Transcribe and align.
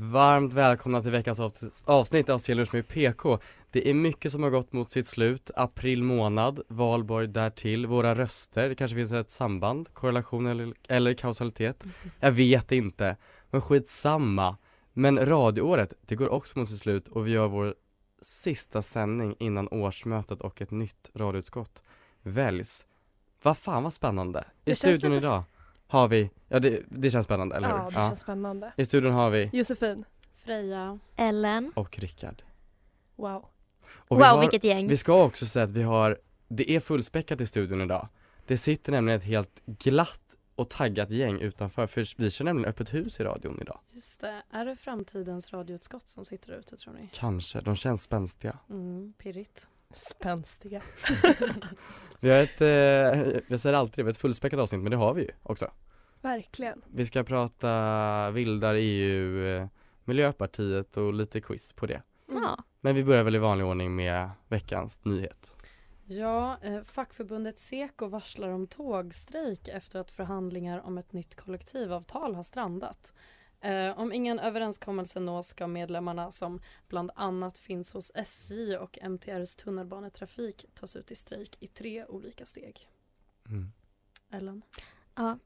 Varmt 0.00 0.52
välkomna 0.52 1.02
till 1.02 1.10
veckans 1.10 1.40
avs- 1.40 1.82
avsnitt 1.84 2.28
av 2.28 2.38
Scenlunch 2.38 2.74
med 2.74 2.88
PK. 2.88 3.38
Det 3.70 3.90
är 3.90 3.94
mycket 3.94 4.32
som 4.32 4.42
har 4.42 4.50
gått 4.50 4.72
mot 4.72 4.90
sitt 4.90 5.06
slut, 5.06 5.50
april 5.56 6.02
månad, 6.02 6.60
valborg 6.68 7.28
därtill, 7.28 7.86
våra 7.86 8.14
röster, 8.14 8.68
det 8.68 8.74
kanske 8.74 8.94
finns 8.94 9.12
ett 9.12 9.30
samband, 9.30 9.94
korrelation 9.94 10.46
eller, 10.46 10.74
eller 10.88 11.14
kausalitet. 11.14 11.84
Jag 12.20 12.32
vet 12.32 12.72
inte, 12.72 13.16
men 13.50 13.60
skitsamma. 13.60 14.56
Men 14.92 15.26
radioåret, 15.26 15.92
det 16.00 16.14
går 16.14 16.28
också 16.28 16.58
mot 16.58 16.68
sitt 16.68 16.78
slut 16.78 17.08
och 17.08 17.26
vi 17.26 17.30
gör 17.30 17.48
vår 17.48 17.74
sista 18.22 18.82
sändning 18.82 19.36
innan 19.38 19.68
årsmötet 19.68 20.40
och 20.40 20.62
ett 20.62 20.70
nytt 20.70 21.10
radioutskott 21.14 21.82
väljs. 22.22 22.86
Vad 23.42 23.58
fan 23.58 23.82
vad 23.82 23.92
spännande. 23.92 24.44
I 24.64 24.74
studion 24.74 25.14
lite 25.14 25.26
idag 25.26 25.42
har 25.88 26.08
vi, 26.08 26.30
ja 26.48 26.58
det, 26.58 26.82
det 26.88 27.10
känns 27.10 27.24
spännande, 27.24 27.56
eller 27.56 27.68
hur? 27.68 27.74
Ja, 27.76 27.84
det 27.86 27.94
känns 27.94 28.20
spännande. 28.20 28.72
I 28.76 28.84
studion 28.84 29.12
har 29.12 29.30
vi 29.30 29.50
Josefin, 29.52 30.04
Freja. 30.34 30.98
Ellen. 31.16 31.72
och 31.74 31.98
Rickard. 31.98 32.42
wow. 33.16 33.48
Och 33.90 34.16
vi 34.16 34.22
wow, 34.22 34.24
har, 34.24 34.40
vilket 34.40 34.64
gäng. 34.64 34.88
Vi 34.88 34.96
ska 34.96 35.22
också 35.24 35.46
säga 35.46 35.64
att 35.64 35.72
vi 35.72 35.82
har, 35.82 36.18
det 36.48 36.70
är 36.70 36.80
fullspäckat 36.80 37.40
i 37.40 37.46
studion 37.46 37.80
idag. 37.80 38.08
Det 38.46 38.58
sitter 38.58 38.92
nämligen 38.92 39.20
ett 39.20 39.26
helt 39.26 39.60
glatt 39.66 40.28
och 40.54 40.70
taggat 40.70 41.10
gäng 41.10 41.40
utanför, 41.40 41.86
för 41.86 42.22
vi 42.22 42.30
kör 42.30 42.44
nämligen 42.44 42.70
öppet 42.70 42.94
hus 42.94 43.20
i 43.20 43.24
radion 43.24 43.58
idag. 43.60 43.80
Just 43.92 44.20
det. 44.20 44.42
Är 44.50 44.64
det 44.64 44.76
framtidens 44.76 45.52
radioutskott 45.52 46.08
som 46.08 46.24
sitter 46.24 46.52
ute 46.52 46.76
tror 46.76 46.94
ni? 46.94 47.08
Kanske, 47.12 47.60
de 47.60 47.76
känns 47.76 48.02
spänstiga. 48.02 48.58
Mm, 48.70 49.12
pirrigt. 49.18 49.68
Spänstiga. 49.94 50.82
Vi 52.20 52.30
har 52.30 52.38
ett, 52.38 52.60
eh, 52.60 53.40
jag 53.46 53.60
säger 53.60 53.76
alltid 53.76 53.96
det, 53.96 54.02
vi 54.02 54.06
har 54.06 54.10
ett 54.10 54.18
fullspäckat 54.18 54.60
avsnitt, 54.60 54.80
men 54.80 54.90
det 54.90 54.96
har 54.96 55.14
vi 55.14 55.22
ju 55.22 55.30
också. 55.42 55.70
Verkligen. 56.20 56.82
Vi 56.86 57.06
ska 57.06 57.24
prata 57.24 58.30
vildar 58.30 58.74
EU, 58.74 59.46
eh, 59.46 59.66
Miljöpartiet 60.04 60.96
och 60.96 61.12
lite 61.12 61.40
quiz 61.40 61.72
på 61.72 61.86
det. 61.86 62.02
Ja. 62.26 62.64
Men 62.80 62.94
vi 62.94 63.04
börjar 63.04 63.24
väl 63.24 63.34
i 63.34 63.38
vanlig 63.38 63.66
ordning 63.66 63.96
med 63.96 64.30
veckans 64.48 65.04
nyhet. 65.04 65.54
Ja, 66.04 66.58
eh, 66.62 66.82
fackförbundet 66.82 67.58
Seko 67.58 68.06
varslar 68.06 68.48
om 68.48 68.66
tågstrejk 68.66 69.68
efter 69.68 70.00
att 70.00 70.10
förhandlingar 70.10 70.80
om 70.86 70.98
ett 70.98 71.12
nytt 71.12 71.34
kollektivavtal 71.34 72.34
har 72.34 72.42
strandat. 72.42 73.12
Eh, 73.60 73.98
om 73.98 74.12
ingen 74.12 74.38
överenskommelse 74.38 75.20
nås 75.20 75.46
ska 75.48 75.66
medlemmarna 75.66 76.32
som 76.32 76.60
bland 76.88 77.10
annat 77.14 77.58
finns 77.58 77.92
hos 77.92 78.12
SJ 78.14 78.76
och 78.76 78.98
MTRs 79.02 79.56
tunnelbanetrafik 79.56 80.66
tas 80.74 80.96
ut 80.96 81.10
i 81.10 81.14
strejk 81.14 81.56
i 81.60 81.66
tre 81.66 82.04
olika 82.04 82.46
steg. 82.46 82.88
Mm. 83.48 83.72
Ellen? 84.32 84.62
Ja, 85.14 85.38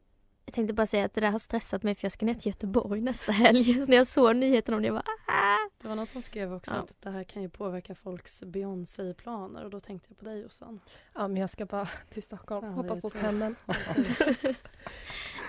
jag 0.45 0.55
tänkte 0.55 0.75
bara 0.75 0.87
säga 0.87 1.05
att 1.05 1.15
det 1.15 1.21
där 1.21 1.31
har 1.31 1.39
stressat 1.39 1.83
mig 1.83 1.95
för 1.95 2.05
jag 2.05 2.13
ska 2.13 2.27
ner 2.27 2.35
till 2.35 2.47
Göteborg 2.51 3.01
nästa 3.01 3.33
helg. 3.33 3.75
Så 3.85 3.91
när 3.91 3.97
jag 3.97 4.07
såg 4.07 4.37
nyheten 4.37 4.75
om 4.75 4.83
det, 4.83 4.87
jag 4.87 4.95
bara 4.95 5.05
ah! 5.27 5.71
Det 5.79 5.89
var 5.89 5.95
någon 5.95 6.07
som 6.07 6.23
skrev 6.23 6.55
också 6.55 6.75
Ja. 6.75 6.81
att 6.81 6.97
det 7.01 7.11
här 7.11 7.25
kan 7.25 7.43
ju 7.43 7.49
påverka 7.49 7.95
folks 7.95 8.43
Beyoncé-planer 8.43 9.65
och 9.65 9.71
då 9.71 9.81
tänkte 9.81 10.09
jag 10.11 10.19
på 10.19 10.25
dig 10.25 10.41
Jossan. 10.41 10.81
Ja, 11.15 11.29
men 11.29 11.37
jag 11.37 11.51
ska 11.51 11.67
bara 11.67 11.89
till 12.11 12.23
Stockholm. 12.23 12.67
Ja, 12.67 12.73
Hoppa 12.73 13.01
på 13.01 13.11
pendeln. 13.11 13.57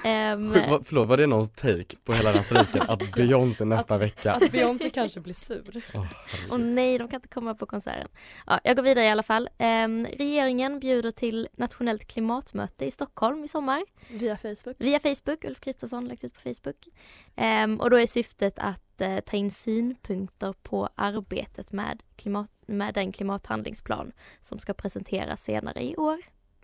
Ehm, 0.03 0.53
Sjukt, 0.53 0.69
vad- 0.69 0.87
Förlåt, 0.87 1.07
var 1.07 1.17
det 1.17 1.27
någons 1.27 1.49
take 1.49 1.95
på 2.03 2.13
hela 2.13 2.29
den 2.31 2.37
här 2.37 2.43
strejken? 2.45 2.81
Att 2.89 3.11
Beyoncé 3.15 3.65
nästa 3.65 3.97
vecka? 3.97 4.33
Att 4.33 4.51
Beyoncé 4.51 4.89
kanske 4.89 5.19
blir 5.19 5.33
sur. 5.33 5.81
Åh, 5.93 6.05
Och 6.49 6.59
nej, 6.59 6.97
de 6.97 7.07
kan 7.07 7.17
inte 7.17 7.27
komma 7.27 7.55
på 7.55 7.65
konserten. 7.65 8.07
Ja, 8.47 8.59
jag 8.63 8.75
går 8.75 8.83
vidare 8.83 9.05
i 9.05 9.09
alla 9.09 9.23
fall. 9.23 9.49
Ehm, 9.57 10.05
regeringen 10.05 10.79
bjuder 10.79 11.11
till 11.11 11.47
nationellt 11.57 12.05
klimatmöte 12.07 12.85
i 12.85 12.91
Stockholm 12.91 13.43
i 13.43 13.47
sommar. 13.47 13.83
Via 14.09 14.37
Facebook. 14.37 14.75
Via 14.79 14.99
Facebook, 14.99 15.43
Ulf 15.45 15.59
Kristersson 15.59 16.07
lagt 16.07 16.23
ut 16.23 16.33
på 16.33 16.39
Facebook. 16.41 16.87
Ehm, 17.35 17.79
och 17.79 17.89
då 17.89 17.99
är 17.99 18.05
syftet 18.05 18.53
att 18.59 19.01
eh, 19.01 19.19
ta 19.19 19.37
in 19.37 19.51
synpunkter 19.51 20.53
på 20.63 20.89
arbetet 20.95 21.71
med, 21.71 22.03
klimat, 22.15 22.51
med 22.65 22.93
den 22.93 23.11
klimathandlingsplan 23.11 24.11
som 24.41 24.59
ska 24.59 24.73
presenteras 24.73 25.43
senare 25.43 25.83
i 25.83 25.95
år. 25.95 26.17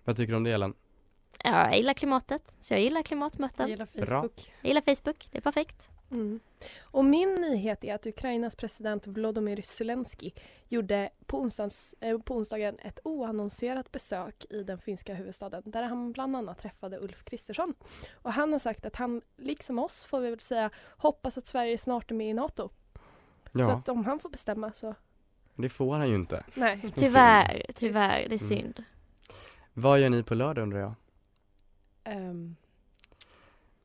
Vad 0.04 0.16
tycker 0.16 0.32
du 0.32 0.36
om 0.36 0.44
det 0.44 0.52
Ellen? 0.52 0.74
Ja, 1.44 1.50
jag 1.68 1.76
gillar 1.76 1.94
klimatet, 1.94 2.56
så 2.60 2.74
jag 2.74 2.80
gillar 2.80 2.98
Jag 2.98 3.04
klimatmöten. 3.06 3.68
gillar 3.68 3.88
Bra. 3.92 4.06
Facebook. 4.22 4.52
Jag 4.60 4.68
gillar 4.68 4.94
Facebook, 4.94 5.28
det 5.30 5.38
är 5.38 5.42
perfekt. 5.42 5.88
Mm. 6.10 6.40
Och 6.80 7.04
min 7.04 7.34
nyhet 7.34 7.84
är 7.84 7.94
att 7.94 8.06
Ukrainas 8.06 8.56
president 8.56 9.06
Volodymyr 9.06 9.62
Zelensky 9.62 10.30
gjorde 10.68 11.10
på, 11.26 11.40
onsdags, 11.40 11.94
eh, 12.00 12.18
på 12.18 12.34
onsdagen 12.36 12.78
ett 12.78 13.00
oannonserat 13.04 13.92
besök 13.92 14.44
i 14.50 14.62
den 14.62 14.78
finska 14.78 15.14
huvudstaden 15.14 15.62
där 15.66 15.82
han 15.82 16.12
bland 16.12 16.36
annat 16.36 16.58
träffade 16.58 16.98
Ulf 16.98 17.24
Kristersson. 17.24 17.74
Och 18.12 18.32
han 18.32 18.52
har 18.52 18.58
sagt 18.58 18.86
att 18.86 18.96
han, 18.96 19.22
liksom 19.36 19.78
oss 19.78 20.04
får 20.04 20.20
vi 20.20 20.30
väl 20.30 20.40
säga, 20.40 20.70
hoppas 20.96 21.38
att 21.38 21.46
Sverige 21.46 21.78
snart 21.78 22.10
är 22.10 22.14
med 22.14 22.30
i 22.30 22.34
NATO. 22.34 22.70
Så 23.52 23.58
Ja, 23.60 23.72
att 23.72 23.88
om 23.88 24.04
han 24.06 24.18
får 24.18 24.28
bestämma 24.28 24.72
så, 24.72 24.94
det 25.56 25.68
får 25.68 25.96
han 25.96 26.08
ju 26.08 26.14
inte. 26.14 26.44
nej. 26.54 26.80
Tyvärr, 26.94 27.66
tyvärr, 27.74 28.10
det 28.18 28.24
är 28.24 28.26
Mm. 28.26 28.38
synd. 28.38 28.84
Vad 29.72 30.00
gör 30.00 30.10
ni 30.10 30.22
på 30.22 30.34
lördag 30.34 30.62
undrar 30.62 30.78
jag? 30.80 30.94
Ehm, 32.04 32.56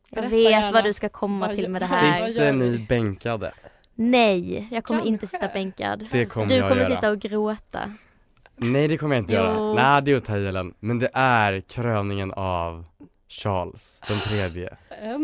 Jag 0.09 0.21
vet 0.21 0.51
gärna. 0.51 0.71
vad 0.71 0.83
du 0.83 0.93
ska 0.93 1.09
komma 1.09 1.47
Vad 1.47 1.55
till 1.55 1.69
med 1.71 1.81
det 1.81 1.85
här. 1.85 2.27
Sitter 2.27 2.53
ni 2.53 2.85
bänkade? 2.89 3.53
Nej, 3.95 4.67
jag 4.71 4.83
kommer 4.83 4.99
Kanske. 4.99 5.09
inte 5.13 5.27
sitta 5.27 5.47
bänkad. 5.47 6.07
Det 6.11 6.25
kommer 6.25 6.47
Du 6.47 6.55
jag 6.55 6.69
kommer 6.69 6.81
göra. 6.83 6.95
sitta 6.95 7.09
och 7.09 7.19
gråta. 7.19 7.93
Nej 8.55 8.87
det 8.87 8.97
kommer 8.97 9.15
jag 9.15 9.21
inte 9.23 9.33
Jo. 9.33 9.39
göra. 9.39 9.73
Nej 9.73 10.01
det 10.01 10.11
är 10.11 10.15
att 10.15 10.25
ta 10.25 10.37
i. 10.37 10.71
Men 10.79 10.99
det 10.99 11.09
är 11.13 11.61
kröningen 11.61 12.33
av 12.33 12.85
Charles 13.27 14.01
den 14.07 14.19
tredje. 14.19 14.77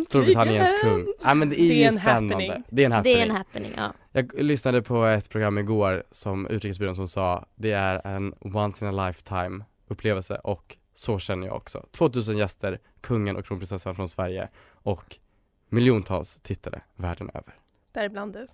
Storbritanniens 0.09 0.81
kung. 0.81 1.08
Nej 1.23 1.35
men 1.35 1.50
det 1.50 1.56
är 1.62 1.68
Det 1.68 1.73
är 1.73 1.78
ju 1.78 1.84
en 1.84 1.94
spännande. 1.94 2.34
happening. 2.35 2.63
Det 2.69 2.81
är 2.81 2.85
en 2.85 2.91
happening. 2.91 3.16
Det 3.16 3.22
är 3.22 3.25
en 3.29 3.35
happening, 3.35 3.72
ja. 3.78 3.94
Jag 4.12 4.31
lyssnade 4.44 4.81
på 4.81 5.06
ett 5.06 5.29
program 5.29 5.58
igår 5.58 6.03
som 6.12 6.47
Utrikesbyrån 6.47 6.96
som 6.96 7.08
sa 7.08 7.46
det 7.56 7.72
är 7.72 8.08
en 8.08 8.34
once 8.41 8.85
in 8.85 9.00
a 9.00 9.08
lifetime 9.08 9.66
upplevelse 9.88 10.35
och 10.35 10.78
så 11.01 11.19
känner 11.19 11.47
jag 11.47 11.56
också. 11.56 11.85
2000 11.91 12.38
gäster, 12.38 12.79
kungen 13.01 13.35
och 13.35 13.45
kronprinsessan 13.45 13.95
från 13.95 14.09
Sverige 14.09 14.50
och 14.73 15.17
miljontals 15.69 16.39
tittare 16.41 16.81
världen 16.95 17.29
över. 17.34 17.56
Däribland 17.91 18.34
du. 18.34 18.47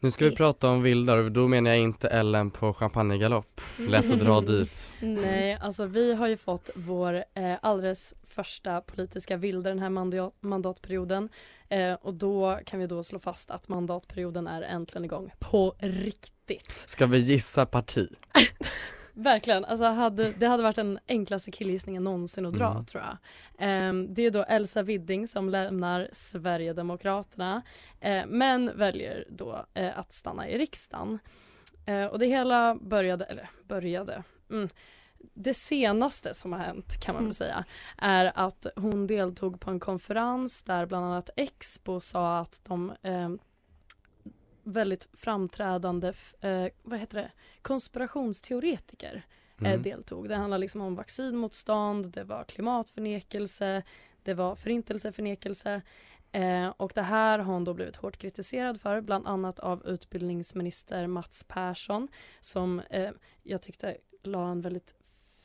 Nu 0.00 0.10
ska 0.10 0.24
vi 0.24 0.36
prata 0.36 0.68
om 0.70 0.82
vildar 0.82 1.16
och 1.16 1.32
då 1.32 1.48
menar 1.48 1.70
jag 1.70 1.78
inte 1.78 2.08
Ellen 2.08 2.50
på 2.50 2.72
champagnegalopp. 2.74 3.60
Lätt 3.88 4.10
att 4.10 4.20
dra 4.20 4.40
dit. 4.40 4.90
Nej, 5.00 5.58
alltså 5.60 5.86
vi 5.86 6.14
har 6.14 6.28
ju 6.28 6.36
fått 6.36 6.70
vår 6.74 7.24
eh, 7.34 7.54
alldeles 7.62 8.14
första 8.28 8.80
politiska 8.80 9.36
vilde 9.36 9.70
den 9.70 9.78
här 9.78 9.90
mandat- 9.90 10.32
mandatperioden. 10.40 11.28
Eh, 11.68 11.92
och 11.94 12.14
då 12.14 12.58
kan 12.66 12.80
vi 12.80 12.86
då 12.86 13.02
slå 13.04 13.18
fast 13.18 13.50
att 13.50 13.68
mandatperioden 13.68 14.46
är 14.46 14.62
äntligen 14.62 15.04
igång. 15.04 15.30
På 15.38 15.74
riktigt. 15.78 16.72
Ska 16.86 17.06
vi 17.06 17.18
gissa 17.18 17.66
parti? 17.66 18.08
Verkligen, 19.20 19.64
alltså 19.64 19.84
hade, 19.84 20.32
det 20.32 20.46
hade 20.46 20.62
varit 20.62 20.76
den 20.76 20.98
enklaste 21.08 21.50
killgissningen 21.50 22.04
någonsin 22.04 22.46
att 22.46 22.54
dra 22.54 22.70
Mm. 22.70 22.84
tror 22.84 23.02
jag. 23.02 23.16
Ehm, 23.58 24.14
det 24.14 24.22
är 24.22 24.30
då 24.30 24.42
Elsa 24.42 24.82
Widding 24.82 25.28
som 25.28 25.48
lämnar 25.48 26.08
Sverigedemokraterna 26.12 27.62
eh, 28.00 28.26
men 28.26 28.78
väljer 28.78 29.24
då 29.28 29.64
eh, 29.74 29.98
att 29.98 30.12
stanna 30.12 30.48
i 30.48 30.58
riksdagen. 30.58 31.18
Eh, 31.86 32.04
och 32.06 32.18
det 32.18 32.26
hela 32.26 32.74
började, 32.74 33.24
eller 33.24 33.50
började, 33.68 34.22
mm, 34.50 34.68
det 35.34 35.54
senaste 35.54 36.34
som 36.34 36.52
har 36.52 36.60
hänt 36.60 37.00
kan 37.00 37.14
man 37.14 37.24
väl 37.24 37.34
säga 37.34 37.64
är 37.98 38.32
att 38.34 38.66
hon 38.76 39.06
deltog 39.06 39.60
på 39.60 39.70
en 39.70 39.80
konferens 39.80 40.62
där 40.62 40.86
bland 40.86 41.04
annat 41.06 41.30
Expo 41.36 42.00
sa 42.00 42.38
att 42.38 42.60
de 42.64 42.92
eh, 43.02 43.28
väldigt 44.72 45.08
framträdande, 45.12 46.12
eh, 46.40 46.66
vad 46.82 46.98
heter 46.98 47.16
det, 47.18 47.30
konspirationsteoretiker 47.62 49.22
eh, 49.60 49.68
Mm. 49.70 49.82
deltog. 49.82 50.28
Det 50.28 50.36
handlar 50.36 50.58
liksom 50.58 50.80
om 50.80 50.94
vaccinmotstånd, 50.94 52.10
det 52.12 52.24
var 52.24 52.44
klimatförnekelse, 52.44 53.82
det 54.22 54.34
var 54.34 54.54
förintelseförnekelse. 54.54 55.82
Eh, 56.32 56.68
och 56.76 56.92
det 56.94 57.02
här 57.02 57.38
har 57.38 57.52
hon 57.52 57.64
då 57.64 57.74
blivit 57.74 57.96
hårt 57.96 58.16
kritiserad 58.16 58.80
för, 58.80 59.00
bland 59.00 59.26
annat 59.26 59.58
av 59.58 59.86
utbildningsminister 59.86 61.06
Mats 61.06 61.44
Persson 61.48 62.08
som 62.40 62.80
eh, 62.90 63.10
jag 63.42 63.62
tyckte 63.62 63.96
la 64.22 64.50
en 64.50 64.60
väldigt 64.60 64.94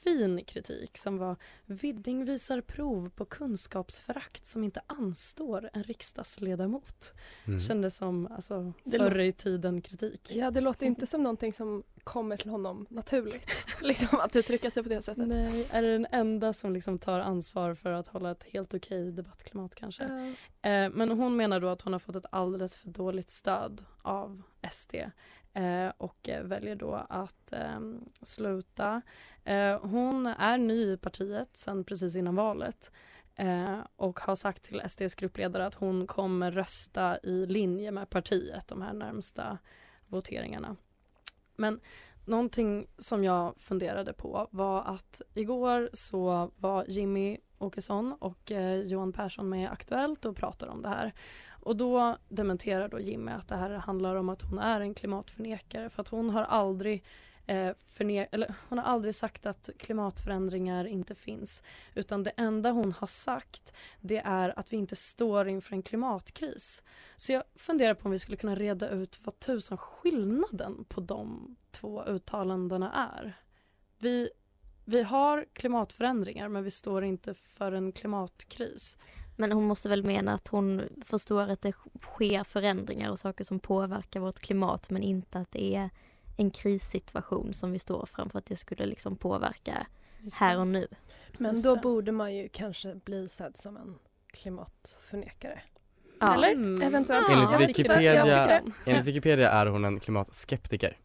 fin 0.04 0.46
kritik 0.46 0.98
som 0.98 1.18
var 1.18 1.36
Vidding 1.66 2.26
visar 2.26 2.62
prov 2.62 3.10
på 3.10 3.26
kunskapsförakt 3.26 4.46
som 4.46 4.64
inte 4.64 4.82
anstår 4.88 5.70
en 5.74 5.84
riksdagsledamot. 5.84 7.14
Mm. 7.46 7.62
Kändes 7.62 7.96
som 7.96 8.28
alltså, 8.28 8.74
förr 8.92 9.20
i 9.20 9.32
tiden 9.32 9.82
kritik. 9.82 10.32
Ja, 10.36 10.52
det 10.52 10.62
låter 10.62 10.86
inte 10.86 11.06
som 11.06 11.24
någonting 11.24 11.54
som 11.54 11.84
kommer 12.04 12.38
till 12.38 12.50
honom 12.50 12.86
naturligt. 12.90 13.50
liksom 13.82 14.20
att 14.20 14.36
uttrycka 14.36 14.72
sig 14.72 14.84
på 14.84 14.90
det 14.90 15.02
sättet. 15.02 15.28
Nej, 15.28 15.68
är 15.72 15.82
det 15.82 15.92
den 15.92 16.08
enda 16.12 16.54
som 16.54 16.74
liksom 16.74 17.00
tar 17.00 17.20
ansvar 17.20 17.74
för 17.74 17.92
att 17.92 18.08
hålla 18.08 18.32
ett 18.32 18.44
helt 18.44 18.74
okej 18.74 19.12
debattklimat 19.12 19.76
kanske? 19.76 20.04
Ja. 20.04 20.70
Eh, 20.70 20.90
men 20.94 21.12
hon 21.12 21.36
menar 21.36 21.60
då 21.60 21.68
att 21.68 21.82
hon 21.82 21.94
har 21.94 22.00
fått 22.00 22.16
ett 22.16 22.26
alldeles 22.32 22.78
för 22.78 22.90
dåligt 22.90 23.30
stöd 23.30 23.86
av 24.02 24.42
SD 24.72 24.96
Eh, 25.54 25.92
och 25.98 26.30
väljer 26.44 26.76
då 26.76 27.06
att 27.10 27.54
eh, 27.54 27.80
sluta. 28.22 29.02
Eh, 29.44 29.80
hon 29.82 30.26
är 30.26 30.58
ny 30.58 30.94
i 30.94 30.98
partiet 30.98 31.50
sen 31.54 31.84
precis 31.84 32.16
innan 32.16 32.36
valet 32.36 32.92
eh, 33.36 33.80
och 33.96 34.20
har 34.20 34.36
sagt 34.36 34.64
till 34.64 34.82
SDs 34.90 35.16
gruppledare 35.16 35.66
att 35.66 35.76
hon 35.76 36.08
kommer 36.08 36.52
rösta 36.52 37.20
i 37.24 37.46
linje 37.46 37.92
med 37.92 38.10
partiet 38.10 38.68
de 38.68 38.82
här 38.82 38.94
närmsta 38.94 39.58
voteringarna. 40.08 40.76
Men 41.56 41.80
någonting 42.26 42.88
som 42.98 43.24
jag 43.24 43.54
funderade 43.58 44.14
på 44.14 44.48
var 44.52 44.84
att 44.84 45.22
igår 45.34 45.90
så 45.94 46.52
var 46.58 46.86
Jimmy 46.88 47.38
Åkesson 47.58 48.14
och 48.20 48.52
eh, 48.52 48.76
Johan 48.76 49.14
Persson 49.14 49.50
med 49.50 49.64
i 49.64 49.68
Aktuellt 49.68 50.26
och 50.26 50.36
pratade 50.36 50.72
om 50.72 50.82
det 50.82 50.90
här. 50.90 51.14
Och 51.64 51.76
då 51.76 52.18
dementerar 52.30 52.88
då 52.88 53.00
Jimmy 53.00 53.32
att 53.32 53.48
det 53.48 53.56
här 53.56 53.70
handlar 53.70 54.16
om 54.16 54.30
att 54.30 54.42
hon 54.42 54.60
är 54.60 54.82
en 54.82 54.94
klimatförnekare 54.94 55.90
för 55.90 56.02
att 56.02 56.08
hon 56.08 56.30
har 56.30 56.44
aldrig 56.44 57.04
eh, 57.46 57.72
förne- 57.94 58.28
eller, 58.32 58.56
hon 58.70 58.78
har 58.78 58.86
aldrig 58.86 59.16
sagt 59.16 59.46
att 59.46 59.70
klimatförändringar 59.80 60.86
inte 60.86 61.16
finns 61.16 61.64
utan 61.94 62.24
det 62.24 62.30
enda 62.38 62.72
hon 62.72 62.92
har 62.92 63.08
sagt 63.08 63.74
det 64.00 64.22
är 64.26 64.60
att 64.60 64.74
vi 64.74 64.78
inte 64.78 64.96
står 64.96 65.48
inför 65.48 65.74
en 65.74 65.84
klimatkris. 65.84 66.84
Så 67.16 67.32
jag 67.32 67.44
funderar 67.56 67.94
på 67.94 68.06
om 68.06 68.12
vi 68.12 68.20
skulle 68.20 68.38
kunna 68.38 68.56
reda 68.56 68.90
ut 68.90 69.20
vad 69.24 69.40
tusan 69.40 69.78
skillnaden 69.78 70.86
på 70.90 71.02
de 71.02 71.56
två 71.72 72.04
uttalandena 72.06 73.10
är. 73.16 73.38
Vi, 73.98 74.30
vi 74.86 75.04
har 75.04 75.46
klimatförändringar 75.54 76.48
men 76.48 76.64
vi 76.64 76.72
står 76.72 77.04
inte 77.04 77.34
för 77.34 77.72
en 77.72 77.92
klimatkris. 77.92 78.98
Men 79.36 79.52
hon 79.52 79.64
måste 79.64 79.90
väl 79.90 80.04
mena 80.04 80.34
att 80.34 80.48
hon 80.48 80.82
förstår 81.06 81.42
att 81.42 81.62
det 81.62 81.74
sker 82.02 82.44
förändringar 82.44 83.12
och 83.12 83.20
saker 83.20 83.44
som 83.44 83.60
påverkar 83.60 84.20
vårt 84.20 84.40
klimat 84.40 84.90
men 84.90 85.04
inte 85.04 85.40
att 85.40 85.52
det 85.52 85.76
är 85.76 85.90
en 86.38 86.52
krissituation 86.52 87.54
som 87.54 87.72
vi 87.72 87.80
står 87.80 88.06
framför 88.06 88.40
att 88.40 88.46
det 88.46 88.56
skulle 88.56 88.86
liksom 88.86 89.16
påverka 89.16 89.88
här 90.40 90.60
och 90.60 90.68
nu. 90.68 90.88
Men 91.38 91.62
då 91.62 91.76
borde 91.76 92.12
man 92.12 92.36
ju 92.36 92.50
kanske 92.50 92.96
bli 92.96 93.30
sedd 93.30 93.58
som 93.58 93.78
en 93.78 93.96
klimatförnekare. 94.28 95.62
Ja. 96.20 96.34
Eller? 96.34 96.52
Mm. 96.52 96.82
Eventuellt. 96.82 97.26
Ja, 97.30 97.34
Enligt 97.60 97.70
Wikipedia, 97.70 98.62
enligt 98.86 99.06
Wikipedia 99.06 99.52
är 99.52 99.66
hon 99.66 99.86
en 99.86 100.00
klimatskeptiker. 100.00 100.98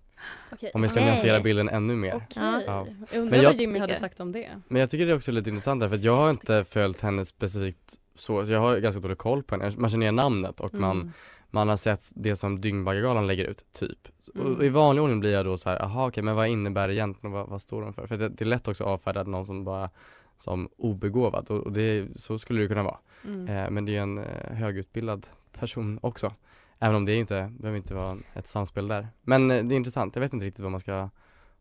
Okej. 0.53 0.71
Om 0.75 0.83
vi 0.83 0.89
ska 0.89 1.01
nyansera 1.01 1.41
bilden 1.41 1.69
ännu 1.69 1.97
mer. 1.97 2.15
Okej. 2.15 2.65
Ja. 2.67 2.87
Undrar 3.13 3.31
Men 3.31 3.43
jag 3.43 3.51
vad 3.51 3.55
Jimmy 3.61 3.79
hade 3.79 3.93
tycker- 3.93 4.01
sagt 4.01 4.21
om 4.21 4.33
det. 4.33 4.49
Men 4.69 4.81
jag 4.81 4.91
tycker 4.91 5.07
det 5.07 5.13
är 5.13 5.17
också 5.17 5.33
lite 5.33 5.51
intressant 5.51 5.81
där, 5.81 5.89
för 5.89 5.97
att 5.97 6.03
jag 6.03 6.17
har 6.17 6.31
inte 6.31 6.65
följt 6.65 7.01
henne 7.01 7.25
specifikt 7.25 7.99
så, 8.19 8.47
så 8.47 8.53
jag 8.53 8.61
har 8.61 8.79
ganska 8.79 9.01
dålig 9.01 9.19
koll 9.19 9.43
på 9.43 9.55
henne. 9.55 9.73
Man 9.77 9.91
känner 9.91 10.05
igen 10.05 10.17
namnet 10.17 10.61
och 10.61 10.75
man, 10.75 10.97
Mm. 11.01 11.13
man 11.51 11.69
har 11.69 11.77
sett 11.77 12.01
det 12.15 12.37
som 12.37 12.61
Dyngbaggegalan 12.61 13.27
lägger 13.27 13.45
ut, 13.45 13.65
typ. 13.73 14.09
Mm. 14.35 14.57
Och 14.57 14.65
i 14.65 14.69
vanlig 14.69 15.03
ordning 15.03 15.21
blir 15.21 15.33
jag 15.33 15.45
då 15.45 15.59
så 15.59 15.71
här, 15.71 15.83
aha 15.83 16.09
okej 16.09 16.23
men 16.23 16.37
vad 16.37 16.49
innebär 16.49 16.89
det 16.89 16.95
egentligen 16.95 17.35
och 17.35 17.41
vad, 17.41 17.49
vad 17.49 17.63
står 17.63 17.83
de 17.83 17.93
för? 17.93 18.07
För 18.07 18.17
det, 18.17 18.29
det 18.29 18.45
är 18.45 18.47
lätt 18.47 18.69
också 18.69 18.85
att 18.85 18.91
avfärda 18.91 19.23
någon 19.23 19.47
som 19.47 19.65
bara 19.65 19.91
som 20.37 20.69
obegåvad 20.77 21.51
och, 21.51 21.59
och 21.59 21.73
det, 21.73 22.09
så 22.17 22.39
skulle 22.39 22.63
det 22.63 22.69
kunna 22.69 22.83
vara. 22.83 22.99
Mm. 23.25 23.49
Eh, 23.49 23.71
men 23.71 23.85
det 23.85 23.97
är 23.97 24.03
en 24.03 24.19
eh, 24.19 24.53
högutbildad 24.53 25.27
person 25.53 25.99
också. 26.03 26.31
Även 26.79 26.97
om 26.97 27.05
det 27.05 27.15
inte, 27.15 27.53
behöver 27.59 27.77
inte 27.77 27.95
vara 27.95 28.17
ett 28.35 28.49
samspel 28.49 28.89
där. 28.89 29.09
Men 29.23 29.51
eh, 29.51 29.65
det 29.65 29.75
är 29.75 29.77
intressant, 29.77 30.17
jag 30.17 30.21
vet 30.21 30.33
inte 30.33 30.47
riktigt 30.47 30.63
vad 30.63 30.73
man 30.73 30.81
ska 30.81 31.11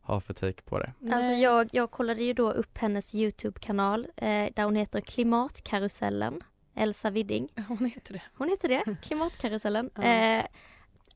ha 0.07 0.19
för 0.19 0.33
take 0.33 0.61
på 0.61 0.79
det. 0.79 0.93
Alltså 1.11 1.31
jag, 1.31 1.69
jag 1.71 1.91
kollade 1.91 2.23
ju 2.23 2.33
då 2.33 2.51
upp 2.51 2.77
hennes 2.77 3.15
Youtube-kanal 3.15 4.07
eh, 4.15 4.49
där 4.55 4.63
hon 4.63 4.75
heter 4.75 5.01
Klimatkarusellen. 5.01 6.43
Elsa 6.75 7.09
Widding. 7.09 7.49
Hon 7.67 7.85
heter 7.85 8.13
det. 8.13 8.21
Hon 8.33 8.49
heter 8.49 8.69
det, 8.69 8.95
Klimatkarusellen. 9.01 9.89
Ja. 9.95 10.03
Eh, 10.03 10.45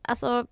alltså 0.01 0.45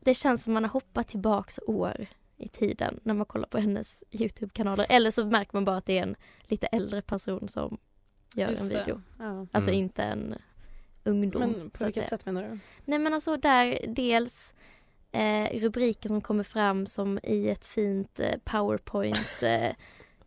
det 0.00 0.14
känns 0.14 0.42
som 0.42 0.52
man 0.52 0.64
har 0.64 0.70
hoppat 0.70 1.08
tillbaks 1.08 1.60
år 1.66 2.06
i 2.36 2.48
tiden 2.48 3.00
när 3.02 3.14
man 3.14 3.26
kollar 3.26 3.48
på 3.48 3.58
hennes 3.58 4.04
Youtube-kanaler. 4.10 4.86
Eller 4.88 5.10
så 5.10 5.24
märker 5.26 5.50
man 5.56 5.64
bara 5.64 5.76
att 5.76 5.86
det 5.86 5.98
är 5.98 6.02
en 6.02 6.16
lite 6.42 6.66
äldre 6.66 7.02
person 7.02 7.48
som 7.48 7.78
gör 8.34 8.50
Just 8.50 8.62
en 8.62 8.68
video. 8.68 9.02
Ja. 9.18 9.46
Alltså 9.52 9.70
Mm. 9.70 9.82
inte 9.82 10.02
en 10.02 10.34
ungdom. 11.04 11.40
Men 11.40 11.70
på 11.70 11.84
vilket 11.84 12.08
sätt 12.08 12.26
menar 12.26 12.42
du? 12.42 12.58
Nej 12.84 12.98
men 12.98 13.14
alltså 13.14 13.36
där 13.36 13.78
dels 13.88 14.54
eh, 15.16 15.60
rubriker 15.60 16.08
som 16.08 16.20
kommer 16.20 16.44
fram 16.44 16.86
som 16.86 17.18
i 17.22 17.48
ett 17.48 17.64
fint 17.64 18.20
eh, 18.20 18.38
powerpoint 18.44 19.42
eh, 19.42 19.70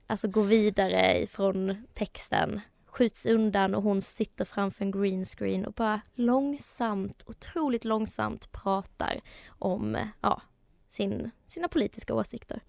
alltså 0.08 0.28
går 0.28 0.44
vidare 0.44 1.28
från 1.28 1.86
texten 1.94 2.62
skjuts 3.00 3.26
undan 3.26 3.76
och 3.76 3.84
hon 3.84 4.02
sitter 4.02 4.46
framför 4.46 4.86
en 4.86 4.92
green 4.92 5.26
screen 5.26 5.66
och 5.66 5.74
bara 5.74 6.02
långsamt, 6.14 7.24
otroligt 7.26 7.86
långsamt 7.86 8.52
pratar 8.52 9.20
om 9.48 9.96
eh, 9.96 10.08
ja, 10.22 10.42
sin, 10.90 11.32
sina 11.48 11.68
politiska 11.68 12.14
åsikter. 12.14 12.62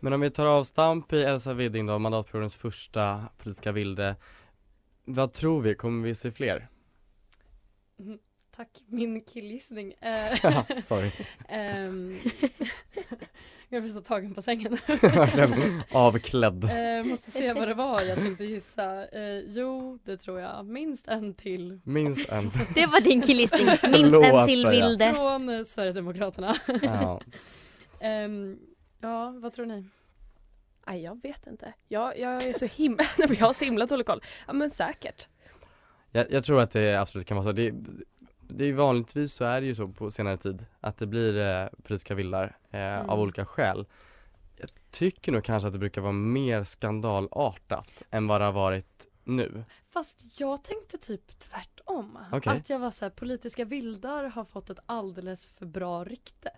Men 0.00 0.12
om 0.12 0.20
vi 0.20 0.30
tar 0.30 0.46
avstamp 0.46 1.12
i 1.12 1.22
Elsa 1.22 1.54
Widding 1.54 1.86
då, 1.86 1.98
mandatperiodens 1.98 2.54
första 2.54 3.28
politiska 3.38 3.72
vilde. 3.72 4.16
Vad 5.04 5.32
tror 5.32 5.60
vi, 5.60 5.74
kommer 5.74 6.06
vi 6.06 6.14
se 6.14 6.30
fler? 6.32 6.68
Mhm. 7.96 8.18
Tack, 8.56 8.68
min 8.86 9.20
killgissning. 9.24 9.94
Eh, 10.00 10.38
Ja, 10.42 10.64
sorry. 10.84 11.10
ehm, 11.48 12.20
jag 13.68 13.82
blir 13.82 13.92
så 13.92 14.00
tagen 14.00 14.34
på 14.34 14.42
sängen. 14.42 14.78
Verkligen 14.86 15.82
Avklädd. 15.92 16.64
Eh, 16.64 17.04
måste 17.04 17.30
se 17.30 17.52
vad 17.52 17.68
det 17.68 17.74
var 17.74 18.02
jag 18.02 18.18
tänkte 18.18 18.44
gissa. 18.44 19.06
Eh, 19.08 19.38
jo, 19.38 19.98
det 20.04 20.16
tror 20.16 20.40
jag. 20.40 20.66
Minst 20.66 21.08
en 21.08 21.34
till. 21.34 21.80
Minst 21.84 22.28
en. 22.32 22.50
Det 22.74 22.86
var 22.86 23.00
din 23.00 23.20
killgissning, 23.22 23.66
minst 23.66 23.84
en 23.84 23.92
Förlåt, 23.92 24.46
till 24.48 24.62
Freja. 24.62 24.86
vilde. 24.88 25.12
Från 25.14 25.48
eh, 25.48 25.62
Sverigedemokraterna. 25.64 26.54
Ja. 26.82 27.20
Ehm, 28.00 28.58
ja, 29.00 29.30
vad 29.36 29.52
tror 29.54 29.66
ni? 29.66 29.84
Nej, 30.86 31.02
jag 31.02 31.22
vet 31.22 31.46
inte. 31.46 31.74
Jag, 31.88 32.18
jag 32.18 32.42
är 32.42 32.52
så 32.52 32.66
himla, 32.66 33.04
jag 33.18 33.28
har 33.36 33.52
så 33.52 33.64
himla 33.64 33.86
dålig 33.86 34.06
koll. 34.06 34.22
Ja 34.46 34.52
men 34.52 34.70
säkert. 34.70 35.26
Jag, 36.10 36.30
jag 36.32 36.44
tror 36.44 36.60
att 36.60 36.70
det 36.70 36.94
absolut 37.00 37.26
kan 37.26 37.36
vara 37.36 37.44
så. 37.46 37.52
Det, 37.52 37.74
det 38.54 38.64
är 38.64 38.72
vanligtvis 38.72 39.34
så 39.34 39.44
är 39.44 39.60
det 39.60 39.66
ju 39.66 39.74
så 39.74 39.88
på 39.88 40.10
senare 40.10 40.36
tid 40.36 40.64
att 40.80 40.96
det 40.98 41.06
blir 41.06 41.38
eh, 41.38 41.66
politiska 41.82 42.14
vildar 42.14 42.56
eh, 42.70 42.80
Mm. 42.80 43.10
av 43.10 43.20
olika 43.20 43.44
skäl. 43.46 43.86
Jag 44.56 44.70
tycker 44.90 45.32
nog 45.32 45.44
kanske 45.44 45.66
att 45.66 45.72
det 45.72 45.78
brukar 45.78 46.00
vara 46.00 46.12
mer 46.12 46.64
skandalartat 46.64 48.02
än 48.10 48.26
vad 48.26 48.40
det 48.40 48.44
har 48.44 48.52
varit 48.52 49.06
nu. 49.24 49.64
Fast 49.90 50.40
jag 50.40 50.64
tänkte 50.64 50.98
typ 50.98 51.38
tvärtom. 51.38 52.18
Okej. 52.32 52.56
Att 52.56 52.70
jag 52.70 52.78
var 52.78 52.90
så 52.90 53.04
här, 53.04 53.10
politiska 53.10 53.64
vildar 53.64 54.24
har 54.24 54.44
fått 54.44 54.70
ett 54.70 54.78
alldeles 54.86 55.48
för 55.48 55.66
bra 55.66 56.04
rykte. 56.04 56.50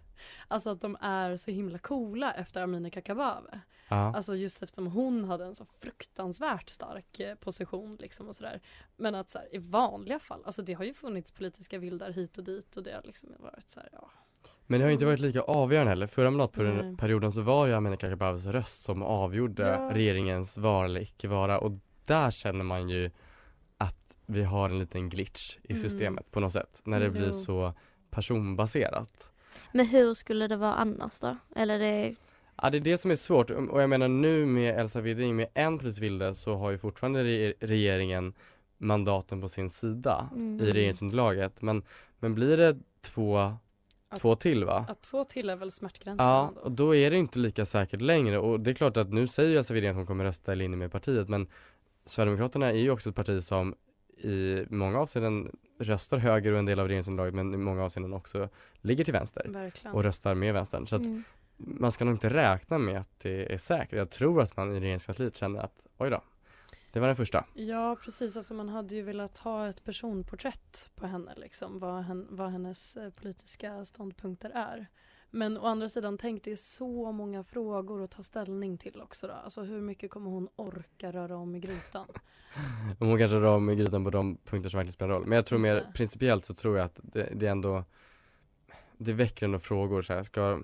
Alltså 0.49 0.71
att 0.71 0.81
de 0.81 0.97
är 1.01 1.37
så 1.37 1.51
himla 1.51 1.79
coola 1.79 2.33
efter 2.33 2.63
Amineh 2.63 2.91
Kakabaveh. 2.91 3.59
Ja. 3.89 4.15
Alltså 4.17 4.37
just 4.37 4.63
eftersom 4.63 4.87
hon 4.87 5.25
hade 5.25 5.45
en 5.45 5.55
så 5.55 5.65
fruktansvärt 5.65 6.69
stark 6.71 7.21
eh, 7.21 7.35
position 7.35 7.97
liksom 8.01 8.29
och 8.29 8.37
sådär. 8.37 8.61
Men 8.97 9.15
att 9.15 9.31
så 9.31 9.39
här, 9.39 9.55
i 9.55 9.59
vanliga 9.59 10.19
fall, 10.19 10.43
alltså 10.45 10.63
det 10.63 10.73
har 10.73 10.85
ju 10.85 10.95
funnits 10.95 11.33
politiska 11.33 11.79
vildar 11.79 12.11
hit 12.11 12.39
och 12.39 12.45
dit 12.45 12.77
och 12.77 12.83
det 12.83 12.93
har 12.95 13.03
liksom 13.03 13.29
varit 13.39 13.71
så 13.71 13.81
här, 13.81 13.89
ja. 13.93 14.11
Men 14.67 14.81
det 14.81 14.85
har 14.85 14.89
ju 14.89 14.93
inte 14.93 15.05
varit 15.07 15.21
lika 15.21 15.41
avgörande 15.43 15.91
heller. 15.91 16.07
Förra 16.07 16.31
mandatperioden 16.31 17.33
så 17.33 17.41
var 17.41 17.69
det 17.69 17.77
Amineh 17.77 17.99
Kakabavehs 17.99 18.47
röst 18.47 18.83
som 18.83 19.03
avgjorde 19.03 19.63
Ja. 19.69 19.91
regeringens 19.95 20.59
vara 20.59 20.85
eller 20.85 21.01
icke 21.01 21.29
vara 21.29 21.59
och 21.59 21.73
där 22.05 22.31
känner 22.31 22.65
man 22.65 22.89
ju 22.89 23.11
att 23.79 24.17
vi 24.27 24.43
har 24.43 24.69
en 24.71 24.79
liten 24.79 25.09
glitch 25.09 25.57
i 25.63 25.73
Mm. 25.73 25.83
systemet 25.83 26.31
på 26.31 26.41
något 26.41 26.53
sätt. 26.53 26.81
När 26.85 27.01
det 27.01 27.07
Mm. 27.07 27.19
blir 27.19 27.31
så 27.31 27.75
personbaserat. 28.11 29.33
Men 29.77 29.87
hur 29.87 30.15
skulle 30.15 30.49
det 30.49 30.57
vara 30.57 30.75
annars 30.75 31.21
då? 31.21 31.37
Eller 31.57 31.79
det, 31.79 32.15
Ja 32.63 32.71
det 32.71 32.79
är 32.79 32.81
det 32.81 32.99
som 32.99 33.11
är 33.11 33.17
svårt 33.17 33.51
och 33.51 33.83
jag 33.83 33.91
menar 33.91 34.09
nu 34.09 34.47
med 34.47 34.79
Elsa 34.81 35.01
Widding 35.01 35.37
med 35.37 35.47
en 35.55 35.79
politisk 35.79 36.03
vilde 36.03 36.35
så 36.35 36.55
har 36.57 36.71
ju 36.71 36.79
fortfarande 36.79 37.25
re- 37.25 37.55
regeringen 37.61 38.35
mandaten 38.79 39.41
på 39.41 39.49
sin 39.49 39.71
sida 39.71 40.29
Mm. 40.35 40.61
i 40.67 40.71
regeringsunderlaget 40.73 41.63
men, 41.63 41.83
men 42.19 42.35
blir 42.35 42.57
det 42.57 42.77
två, 43.03 43.37
Att- 44.09 44.21
två 44.21 44.35
till 44.37 44.65
va? 44.65 44.87
Att 44.89 45.03
två 45.03 45.25
till 45.25 45.51
är 45.51 45.57
väl 45.57 45.71
smärtgränsen 45.71 46.27
Ja, 46.27 46.49
ändå. 46.49 46.61
och 46.61 46.73
då 46.73 46.95
är 46.95 47.11
det 47.11 47.17
inte 47.17 47.39
lika 47.39 47.67
säkert 47.67 48.01
längre 48.01 48.39
och 48.39 48.61
det 48.61 48.71
är 48.71 48.75
klart 48.75 48.97
att 48.97 49.13
nu 49.13 49.29
säger 49.29 49.57
Elsa 49.59 49.75
Widding 49.75 49.91
att 49.91 49.97
hon 49.97 50.07
kommer 50.07 50.25
rösta 50.25 50.53
i 50.53 50.57
linje 50.57 50.77
med 50.77 50.93
partiet 50.93 51.29
men 51.29 51.47
Sverigedemokraterna 52.05 52.67
är 52.73 52.77
ju 52.79 52.91
också 52.91 53.09
ett 53.09 53.17
parti 53.17 53.43
som 53.45 53.75
i 54.25 54.67
många 54.71 54.99
avseenden 54.99 55.57
röstar 55.79 56.17
höger 56.19 56.53
och 56.53 56.59
en 56.59 56.67
del 56.67 56.81
av 56.81 56.89
regeringsunderlaget 56.89 57.35
men 57.35 57.55
i 57.55 57.57
många 57.57 57.85
avseenden 57.85 58.13
också 58.13 58.49
ligger 58.81 59.05
till 59.05 59.13
vänster 59.13 59.47
Verkligen. 59.49 59.95
och 59.97 60.03
röstar 60.03 60.35
med 60.35 60.55
vänstern. 60.55 60.87
Så 60.87 60.97
Mm. 60.97 61.25
man 61.57 61.93
ska 61.93 62.05
nog 62.05 62.15
inte 62.15 62.31
räkna 62.31 62.79
med 62.79 63.01
att 63.01 63.21
det 63.21 63.53
är 63.53 63.59
säkert. 63.59 63.93
Jag 63.99 64.11
tror 64.11 64.43
att 64.43 64.57
man 64.57 64.73
i 64.77 64.81
regeringskansliet 64.81 65.37
känner 65.37 65.61
att 65.61 65.87
oj 65.99 66.11
då, 66.11 66.21
det 66.93 67.01
var 67.01 67.07
den 67.07 67.17
första. 67.17 67.45
Ja 67.55 67.97
precis, 68.05 68.37
alltså 68.37 68.55
man 68.55 68.69
hade 68.69 68.95
ju 68.95 69.03
velat 69.03 69.39
ha 69.39 69.69
ett 69.69 69.85
personporträtt 69.85 70.91
på 70.95 71.07
henne 71.07 71.33
liksom, 71.37 71.79
vad, 71.79 72.03
hen, 72.05 72.27
vad 72.31 72.51
hennes 72.51 72.97
eh, 72.97 73.11
politiska 73.11 73.85
ståndpunkter 73.85 74.51
är. 74.55 74.87
Men 75.35 75.59
å 75.59 75.67
andra 75.67 75.89
sidan, 75.89 76.19
tänk 76.19 76.45
det 76.45 76.53
är 76.53 76.57
så 76.57 77.13
många 77.13 77.45
frågor 77.45 78.03
att 78.03 78.11
ta 78.11 78.23
ställning 78.23 78.79
till 78.79 79.01
också 79.01 79.27
då. 79.27 79.33
Alltså 79.33 79.63
hur 79.63 79.81
mycket 79.81 80.11
kommer 80.11 80.31
hon 80.31 80.49
orka 80.57 81.13
röra 81.13 81.37
om 81.37 81.55
i 81.55 81.61
grytan? 81.61 82.07
Hon 82.99 83.19
kanske 83.19 83.37
rör 83.37 83.57
om 83.57 83.71
i 83.71 83.77
grytan 83.77 84.05
på 84.05 84.11
de 84.11 84.37
punkter 84.37 84.71
som 84.71 84.79
verkligen 84.79 84.93
spelar 84.93 85.15
roll. 85.15 85.27
Men 85.27 85.37
jag 85.37 85.47
tror 85.47 85.59
mer 85.59 85.87
principiellt 85.95 86.45
så 86.45 86.55
tror 86.55 86.77
jag 86.79 86.85
att 86.85 87.01
det, 87.03 87.29
det 87.35 87.47
är 87.47 87.51
ändå 87.51 87.85
Det 88.99 89.13
väcker 89.13 89.47
ändå 89.47 89.59
frågor 89.59 90.03
så 90.03 90.13
här, 90.13 90.23
ska 90.23 90.61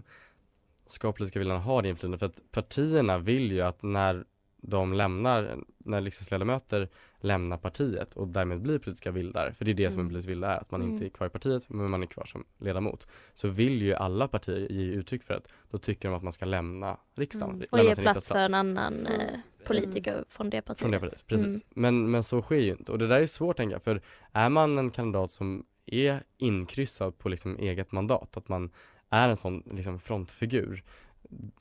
Ska 0.87 1.13
politiska 1.13 1.39
viljan 1.39 1.61
ha 1.61 1.83
det 1.83 1.89
inflytande? 1.89 2.19
För 2.19 2.27
att 2.27 2.51
partierna 2.51 3.19
vill 3.19 3.53
ju 3.53 3.61
att 3.61 3.83
när 3.83 4.25
de 4.63 4.93
lämnar, 4.93 5.59
när 5.79 6.03
riksdagsledamöter 6.03 6.89
lämnar 7.21 7.57
partiet 7.57 8.15
och 8.15 8.29
därmed 8.29 8.61
blir 8.61 8.79
politiska 8.79 9.11
vildar, 9.11 9.53
för 9.59 9.65
det 9.65 9.71
är 9.71 9.75
det 9.75 9.91
som 9.91 9.95
en 9.95 10.01
Mm. 10.01 10.09
politisk 10.09 10.29
vilda 10.29 10.49
är, 10.53 10.57
att 10.61 10.71
man 10.71 10.83
inte 10.83 10.95
Mm. 10.95 11.07
är 11.07 11.09
kvar 11.11 11.27
i 11.27 11.31
partiet 11.31 11.69
men 11.69 11.91
man 11.91 12.03
är 12.03 12.07
kvar 12.07 12.25
som 12.25 12.45
ledamot. 12.59 13.09
Så 13.35 13.49
vill 13.49 13.83
ju 13.83 13.95
alla 13.95 14.29
partier 14.29 14.73
ge 14.73 14.83
uttryck 14.85 15.23
för 15.23 15.35
att 15.35 15.53
då 15.71 15.79
tycker 15.79 16.09
de 16.09 16.17
att 16.17 16.23
man 16.23 16.33
ska 16.33 16.45
lämna 16.45 16.97
riksdagen. 17.15 17.55
Mm. 17.55 17.67
Och 17.71 17.79
lämna 17.79 17.91
ge 17.91 18.03
plats 18.03 18.29
för 18.29 18.39
en 18.39 18.55
annan 18.55 19.07
eh, 19.07 19.39
politiker 19.67 20.25
från 20.29 20.51
det 20.51 20.63
partiet. 20.63 20.81
Från 20.81 20.91
det 20.91 21.01
partiet, 21.01 21.27
precis. 21.27 21.47
Mm. 21.47 21.61
Men, 21.71 22.11
men 22.11 22.23
så 22.23 22.43
sker 22.43 22.57
ju 22.57 22.71
inte. 22.71 22.93
Och 22.93 22.99
det 22.99 23.07
där 23.07 23.21
är 23.21 23.27
svårt 23.27 23.57
tänker 23.57 23.75
jag, 23.75 23.83
för 23.83 24.03
är 24.33 24.49
man 24.49 24.79
en 24.79 24.91
kandidat 24.91 25.31
som 25.31 25.65
är 25.87 26.23
inkryssad 26.39 27.19
på 27.19 27.29
liksom 27.29 27.57
eget 27.57 27.93
mandat, 27.93 28.37
att 28.37 28.49
man 28.49 28.71
är 29.11 29.29
en 29.29 29.37
sån 29.37 29.63
liksom 29.73 29.99
frontfigur, 30.01 30.85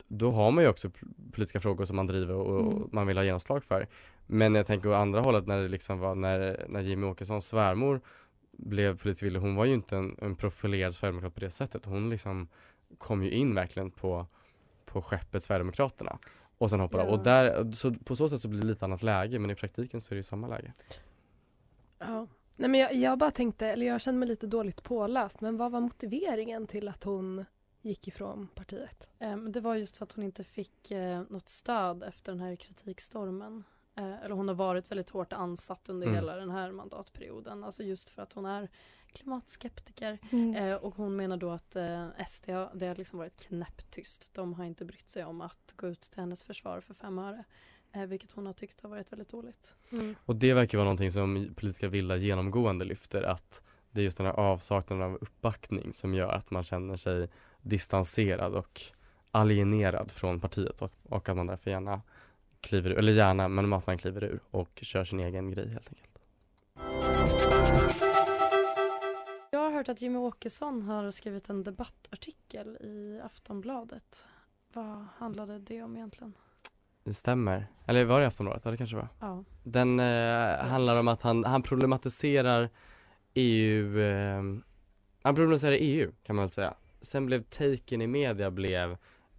då 0.08 0.30
har 0.30 0.50
man 0.50 0.64
ju 0.64 0.70
också 0.70 0.90
politiska 1.32 1.60
frågor 1.60 1.84
som 1.84 1.96
man 1.96 2.06
driver 2.06 2.34
och, 2.34 2.60
Mm. 2.60 2.88
man 2.92 3.06
vill 3.06 3.16
ha 3.16 3.24
genomslag 3.24 3.64
för. 3.64 3.86
Men 4.26 4.54
jag 4.54 4.66
tänker 4.66 4.88
å 4.88 4.92
andra 4.92 5.20
hållet 5.20 5.46
när 5.46 5.62
det 5.62 5.68
liksom 5.68 5.98
var, 5.98 6.14
när, 6.14 6.66
när 6.68 6.80
Jimmy 6.80 7.06
Åkessons 7.06 7.46
svärmor 7.46 8.00
blev 8.52 8.98
politisk 8.98 9.22
vilde, 9.22 9.38
hon 9.38 9.54
var 9.54 9.64
ju 9.64 9.74
inte 9.74 9.96
en, 9.96 10.16
en 10.22 10.36
profilerad 10.36 10.94
sverigedemokrat 10.94 11.34
på 11.34 11.40
det 11.40 11.50
sättet. 11.50 11.84
Hon 11.84 12.10
liksom 12.10 12.48
kom 12.98 13.22
ju 13.24 13.30
in 13.30 13.54
verkligen 13.54 13.90
på, 13.90 14.26
på 14.86 15.02
skeppet 15.02 15.42
Sverigedemokraterna. 15.42 16.18
Och 16.58 16.70
sen 16.70 16.80
hoppade 16.80 17.02
av. 17.02 17.08
Ja. 17.08 17.14
Och 17.14 17.24
där, 17.24 17.72
så 17.72 17.94
på 17.94 18.16
så 18.16 18.28
sätt 18.28 18.40
så 18.40 18.48
blir 18.48 18.60
det 18.60 18.66
lite 18.66 18.84
annat 18.84 19.02
läge 19.02 19.38
men 19.38 19.50
i 19.50 19.54
praktiken 19.54 20.00
så 20.00 20.08
är 20.08 20.14
det 20.14 20.18
ju 20.18 20.22
samma 20.22 20.48
läge. 20.48 20.72
Ja. 21.98 22.26
Nej, 22.56 22.70
men 22.70 22.80
jag, 22.80 22.94
jag 22.94 23.18
bara 23.18 23.30
tänkte, 23.30 23.66
eller 23.66 23.86
jag 23.86 24.00
kände 24.00 24.18
mig 24.18 24.28
lite 24.28 24.46
dåligt 24.46 24.82
påläst, 24.82 25.40
men 25.40 25.56
vad 25.56 25.72
var 25.72 25.80
motiveringen 25.80 26.66
till 26.66 26.88
att 26.88 27.04
hon 27.04 27.44
gick 27.82 28.08
ifrån 28.08 28.48
partiet? 28.54 29.06
Ehm, 29.18 29.52
det 29.52 29.60
var 29.60 29.74
just 29.74 29.96
för 29.96 30.04
att 30.04 30.12
hon 30.12 30.24
inte 30.24 30.44
fick 30.44 30.90
eh, 30.90 31.22
något 31.30 31.48
stöd 31.48 32.02
efter 32.02 32.32
den 32.32 32.40
här 32.40 32.56
kritikstormen. 32.56 33.64
Eh, 33.94 34.22
eller 34.24 34.34
hon 34.34 34.48
har 34.48 34.54
varit 34.54 34.90
väldigt 34.90 35.10
hårt 35.10 35.32
ansatt 35.32 35.88
under 35.88 36.06
Mm. 36.06 36.14
hela 36.16 36.36
den 36.36 36.50
här 36.50 36.72
mandatperioden. 36.72 37.64
Alltså 37.64 37.82
just 37.82 38.10
för 38.10 38.22
att 38.22 38.32
hon 38.32 38.46
är 38.46 38.68
klimatskeptiker. 39.12 40.18
Mm. 40.30 40.54
Eh, 40.54 40.74
och 40.76 40.94
hon 40.94 41.16
menar 41.16 41.36
då 41.36 41.50
att 41.50 41.76
SD 42.28 42.50
har, 42.50 42.70
det 42.74 42.86
har 42.86 42.94
liksom 42.96 43.18
varit 43.18 43.36
knäpptyst. 43.48 44.30
De 44.34 44.54
har 44.54 44.64
inte 44.64 44.84
brytt 44.84 45.08
sig 45.08 45.24
om 45.24 45.40
att 45.40 45.74
gå 45.76 45.88
ut 45.88 46.00
till 46.00 46.20
hennes 46.20 46.42
försvar 46.42 46.80
för 46.80 46.94
fem 46.94 47.18
öre. 47.18 47.44
Vilket 48.06 48.32
hon 48.32 48.46
har 48.46 48.52
tyckt 48.52 48.80
har 48.80 48.90
varit 48.90 49.12
väldigt 49.12 49.28
dåligt. 49.28 49.76
Och 50.24 50.36
det 50.36 50.54
verkar 50.54 50.78
vara 50.78 50.84
någonting 50.84 51.12
som 51.12 51.54
politiska 51.56 51.88
vilda 51.88 52.16
genomgående 52.16 52.84
lyfter 52.84 53.22
att 53.22 53.62
det 53.90 54.00
är 54.00 54.04
just 54.04 54.16
den 54.16 54.26
här 54.26 54.32
avsaknaden 54.32 55.04
av 55.04 55.18
uppbackning 55.20 55.94
som 55.94 56.14
gör 56.14 56.32
att 56.32 56.50
man 56.50 56.62
känner 56.62 56.96
sig 56.96 57.28
distanserad 57.62 58.54
och 58.54 58.82
alienerad 59.30 60.10
från 60.10 60.40
partiet 60.40 60.82
och, 60.82 60.92
och 61.08 61.28
att 61.28 61.36
man 61.36 61.46
därför 61.46 61.70
gärna 61.70 62.02
kliver 62.60 62.90
ur, 62.90 62.98
eller 62.98 63.12
gärna, 63.12 63.48
men 63.48 63.72
att 63.72 63.86
man 63.86 63.98
kliver 63.98 64.24
ur 64.24 64.40
och 64.50 64.78
kör 64.82 65.04
sin 65.04 65.20
egen 65.20 65.50
grej 65.50 65.68
helt 65.68 65.88
enkelt. 65.88 66.06
Jag 69.50 69.60
har 69.60 69.70
hört 69.70 69.88
att 69.88 70.02
Jimmy 70.02 70.18
Åkesson 70.18 70.82
har 70.82 71.10
skrivit 71.10 71.48
en 71.48 71.64
debattartikel 71.64 72.76
i 72.80 73.20
Aftonbladet. 73.24 74.26
Vad 74.72 75.06
handlade 75.16 75.58
det 75.58 75.82
om 75.82 75.96
egentligen? 75.96 76.34
Det 77.04 77.14
stämmer. 77.14 77.66
Eller 77.86 78.04
var 78.04 78.20
det 78.20 78.26
Aftonbladet? 78.26 78.64
Ja 78.64 78.70
det 78.70 78.76
kanske 78.76 78.96
var. 78.96 79.08
Ja. 79.20 79.44
Den 79.62 80.00
eh, 80.00 80.66
handlar 80.66 81.00
om 81.00 81.08
att 81.08 81.22
han, 81.22 81.44
han 81.44 81.62
problematiserar 81.62 82.70
EU, 83.40 84.00
eh, 84.00 84.42
han 85.22 85.34
problematiserar 85.34 85.76
EU 85.80 86.10
kan 86.22 86.36
man 86.36 86.42
väl 86.42 86.50
säga. 86.50 86.74
Sen 87.00 87.26
blev 87.26 87.42
taken 87.42 88.02
i 88.02 88.06
media 88.06 88.50
blev 88.50 88.96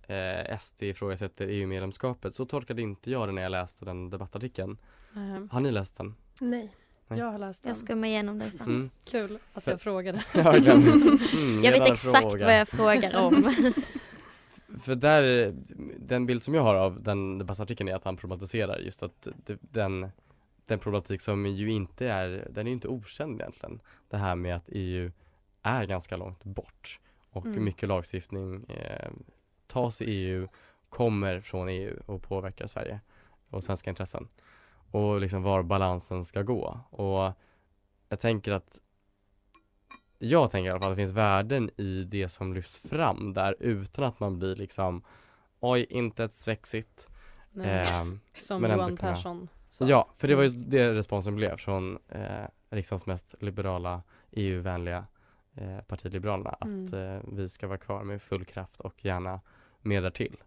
eh, 0.07 0.57
SD 0.59 0.83
ifrågasätter 0.83 1.47
EU-medlemskapet. 1.47 2.35
Så 2.35 2.45
tolkade 2.45 2.81
inte 2.81 3.11
jag 3.11 3.27
det 3.27 3.31
när 3.31 3.41
jag 3.41 3.51
läste 3.51 3.85
den 3.85 4.09
debattartikeln. 4.09 4.77
Ehm, 5.15 5.49
Har 5.51 5.59
ni 5.59 5.71
läst 5.71 5.97
den? 5.97 6.15
Nej. 6.41 6.75
Nej. 7.07 7.19
jag 7.19 7.31
har 7.31 7.39
läst 7.39 7.63
den. 7.63 7.69
Jag 7.69 7.77
skummar 7.77 8.07
igenom 8.07 8.39
den 8.39 8.51
snabbt. 8.51 8.67
Mm. 8.67 8.89
Kul 9.05 9.39
att 9.53 9.67
jag 9.67 9.81
frågade. 9.81 10.23
Ja, 10.33 10.43
verkligen. 10.43 10.81
Mm, 11.33 11.63
jag 11.63 11.71
vet 11.71 11.91
exakt 11.91 12.31
fråga. 12.31 12.45
vad 12.45 12.59
jag 12.59 12.67
frågar 12.67 13.15
om. 13.15 13.53
För 14.81 14.95
där, 14.95 15.53
den 15.97 16.25
bild 16.25 16.43
som 16.43 16.53
jag 16.53 16.61
har 16.61 16.75
av 16.75 17.03
den 17.03 17.37
debattartikeln 17.37 17.89
är 17.89 17.95
att 17.95 18.03
han 18.03 18.17
problematiserar 18.17 18.77
just 18.79 19.03
att 19.03 19.27
den, 19.61 20.11
den 20.65 20.79
problematik 20.79 21.21
som 21.21 21.45
ju 21.45 21.71
inte 21.71 22.07
är, 22.07 22.47
den 22.51 22.67
är 22.67 22.71
inte 22.71 22.87
okänd 22.87 23.41
egentligen. 23.41 23.81
Det 24.09 24.17
här 24.17 24.35
med 24.35 24.55
att 24.55 24.65
EU 24.67 25.11
är 25.61 25.85
ganska 25.85 26.17
långt 26.17 26.43
bort 26.43 26.99
och 27.29 27.45
Mm. 27.45 27.63
mycket 27.63 27.89
lagstiftning 27.89 28.63
eh, 28.69 29.11
tas 29.67 30.01
i 30.01 30.05
EU, 30.05 30.47
kommer 30.89 31.39
från 31.39 31.69
EU 31.69 31.99
och 32.05 32.23
påverkar 32.23 32.67
Sverige 32.67 32.99
och 33.49 33.63
svenska 33.63 33.89
intressen. 33.89 34.27
Och 34.91 35.21
liksom 35.21 35.43
var 35.43 35.63
balansen 35.63 36.25
ska 36.25 36.41
gå. 36.41 36.79
Och 36.89 37.31
jag 38.09 38.19
tänker 38.19 38.51
att 38.51 38.79
jag 40.19 40.51
tänker 40.51 40.67
i 40.67 40.71
alla 40.71 40.79
fall 40.79 40.91
att 40.91 40.97
det 40.97 41.01
finns 41.01 41.13
värden 41.17 41.69
i 41.77 42.03
det 42.03 42.29
som 42.29 42.53
lyfts 42.53 42.79
fram 42.89 43.33
där 43.33 43.55
utan 43.59 44.03
att 44.05 44.19
man 44.19 44.39
blir 44.39 44.55
liksom 44.55 45.03
oj, 45.59 45.85
inte 45.89 46.23
ett 46.23 46.33
svexigt. 46.33 47.07
Nej. 47.51 47.87
Ehm, 47.87 48.19
Som 48.37 48.63
Johan 48.63 48.97
Persson 48.97 49.47
sa. 49.71 49.87
Ja, 49.87 50.13
för 50.15 50.27
det 50.27 50.35
var 50.35 50.43
ju 50.43 50.49
det 50.49 50.93
responsen 50.93 51.35
blev 51.35 51.57
från 51.57 51.97
eh, 52.09 52.45
riksdagens 52.69 53.05
mest 53.05 53.35
liberala 53.39 54.03
EU-vänliga 54.31 55.05
eh, 55.55 55.81
parti 55.81 56.13
Liberalerna 56.13 56.49
att 56.49 56.63
Mm. 56.63 56.93
eh, 57.15 57.21
vi 57.33 57.49
ska 57.49 57.67
vara 57.67 57.77
kvar 57.77 58.03
med 58.03 58.21
full 58.21 58.45
kraft 58.45 58.81
och 58.81 59.05
gärna 59.05 59.41
mer 59.81 60.01
därtill. 60.01 60.37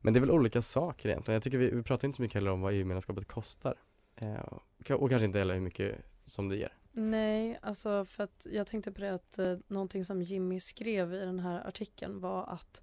Men 0.00 0.12
det 0.12 0.18
är 0.18 0.20
väl 0.20 0.30
olika 0.30 0.62
saker 0.62 1.08
egentligen. 1.08 1.34
Jag 1.34 1.42
tycker 1.42 1.58
vi, 1.58 1.70
vi 1.70 1.82
pratar 1.82 2.08
inte 2.08 2.16
så 2.16 2.22
mycket 2.22 2.34
heller 2.34 2.50
om 2.50 2.60
vad 2.60 2.72
EU-medlemskapet 2.72 3.28
kostar. 3.28 3.74
Eh, 4.16 4.34
och, 4.34 4.62
och 4.90 5.10
kanske 5.10 5.26
inte 5.26 5.38
heller 5.38 5.54
hur 5.54 5.60
mycket 5.60 5.96
som 6.26 6.48
det 6.48 6.56
ger. 6.56 6.72
Nej, 6.92 7.58
alltså 7.62 8.04
för 8.04 8.24
att 8.24 8.46
jag 8.50 8.66
tänkte 8.66 8.92
på 8.92 9.00
det 9.00 9.14
att 9.14 9.38
eh, 9.38 9.56
någonting 9.66 10.04
som 10.04 10.22
Jimmy 10.22 10.60
skrev 10.60 11.14
i 11.14 11.18
den 11.18 11.38
här 11.38 11.68
artikeln 11.68 12.20
var 12.20 12.44
att, 12.46 12.82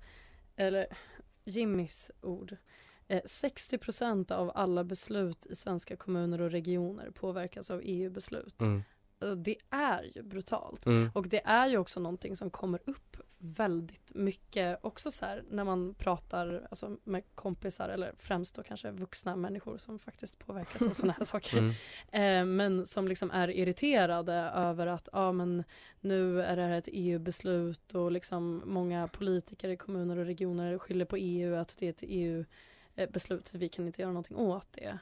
eller 0.55 0.85
Jimmys 1.43 2.11
ord, 2.21 2.55
eh, 3.07 3.21
60% 3.25 4.31
av 4.31 4.51
alla 4.55 4.83
beslut 4.83 5.45
i 5.45 5.55
svenska 5.55 5.95
kommuner 5.95 6.41
och 6.41 6.51
regioner 6.51 7.11
påverkas 7.11 7.71
av 7.71 7.81
EU-beslut. 7.83 8.61
Mm. 8.61 8.83
Alltså, 9.19 9.35
Det 9.35 9.57
är 9.69 10.11
ju 10.15 10.23
brutalt. 10.23 10.85
Mm. 10.85 11.11
Och 11.13 11.27
det 11.27 11.41
är 11.45 11.67
ju 11.67 11.77
också 11.77 11.99
någonting 11.99 12.35
som 12.35 12.49
kommer 12.49 12.79
upp 12.85 13.17
väldigt 13.37 14.11
mycket 14.15 14.79
också 14.81 15.11
så 15.11 15.25
här 15.25 15.43
när 15.49 15.63
man 15.63 15.93
pratar 15.93 16.67
alltså, 16.69 16.97
med 17.03 17.23
kompisar 17.35 17.89
eller 17.89 18.13
främst 18.17 18.55
då 18.55 18.63
kanske 18.63 18.91
vuxna 18.91 19.35
människor 19.35 19.77
som 19.77 19.99
faktiskt 19.99 20.39
påverkas 20.39 20.81
av 20.81 20.93
sådana 20.93 21.13
här 21.13 21.25
saker. 21.25 21.57
Mm. 21.57 21.71
Eh, 22.11 22.45
men 22.55 22.85
som 22.85 23.07
liksom 23.07 23.31
är 23.31 23.47
irriterade 23.47 24.33
över 24.33 24.87
att 24.87 25.09
ja 25.11 25.31
men 25.31 25.63
nu 25.99 26.41
är 26.41 26.55
det 26.55 26.61
här 26.61 26.77
ett 26.77 26.89
EU-beslut 26.91 27.95
och 27.95 28.11
liksom 28.11 28.63
många 28.65 29.07
politiker 29.07 29.69
i 29.69 29.77
kommuner 29.77 30.17
och 30.17 30.25
regioner 30.25 30.77
skyller 30.77 31.05
på 31.05 31.17
EU 31.17 31.55
att 31.55 31.77
det 31.77 31.85
är 31.85 31.89
ett 31.89 32.03
EU-beslut 32.95 33.47
så 33.47 33.57
vi 33.57 33.69
kan 33.69 33.87
inte 33.87 34.01
göra 34.01 34.11
någonting 34.11 34.37
åt 34.37 34.67
det. 34.71 34.97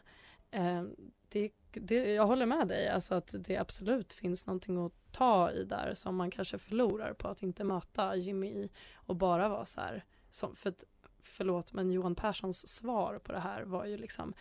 Eh, 0.52 0.84
det, 1.30 1.52
det. 1.72 2.14
Jag 2.14 2.26
håller 2.28 2.46
med 2.46 2.68
dig, 2.68 2.90
alltså 2.90 3.16
att 3.16 3.36
det 3.40 3.58
absolut 3.58 4.14
finns 4.14 4.46
någonting 4.46 4.86
att 4.86 4.94
ta 5.12 5.52
i 5.52 5.64
där 5.64 5.94
som 5.96 6.16
man 6.16 6.32
kanske 6.32 6.58
förlorar 6.58 7.14
på 7.14 7.28
att 7.28 7.44
inte 7.44 7.64
möta 7.64 8.16
Jimmy 8.16 8.48
i 8.48 8.70
och 8.96 9.16
bara 9.16 9.50
vara 9.50 9.66
så 9.66 9.82
här, 9.82 10.06
som, 10.32 10.56
för 10.56 10.70
att, 10.70 10.84
förlåt 11.22 11.74
men 11.74 11.92
Johan 11.92 12.16
Perssons 12.16 12.68
svar 12.68 13.20
på 13.24 13.32
det 13.32 13.40
här 13.40 13.64
var 13.64 13.86
ju 13.86 13.98
liksom 13.98 14.34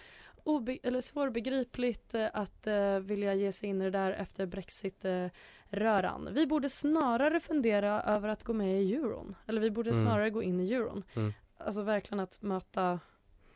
obe- 0.45 0.79
eller 0.83 1.01
svårbegripligt 1.01 2.15
eh, 2.15 2.29
att 2.33 2.67
eh, 2.67 2.99
vilja 2.99 3.35
ge 3.35 3.53
sig 3.53 3.69
in 3.69 3.81
i 3.83 3.85
det 3.85 3.91
där 3.91 4.11
efter 4.13 4.47
Brexit-röran. 4.47 6.29
vi 6.33 6.47
borde 6.47 6.71
snarare 6.71 7.41
fundera 7.41 8.03
över 8.03 8.29
att 8.29 8.45
gå 8.45 8.53
med 8.53 8.83
i 8.83 8.95
euron. 8.95 9.37
Eller 9.47 9.61
vi 9.61 9.71
borde 9.71 9.91
Mm. 9.91 10.03
snarare 10.03 10.31
gå 10.31 10.43
in 10.43 10.61
i 10.61 10.73
euron. 10.73 11.05
Mm. 11.15 11.33
Alltså 11.59 11.83
verkligen 11.83 12.21
att 12.21 12.43
möta 12.43 13.01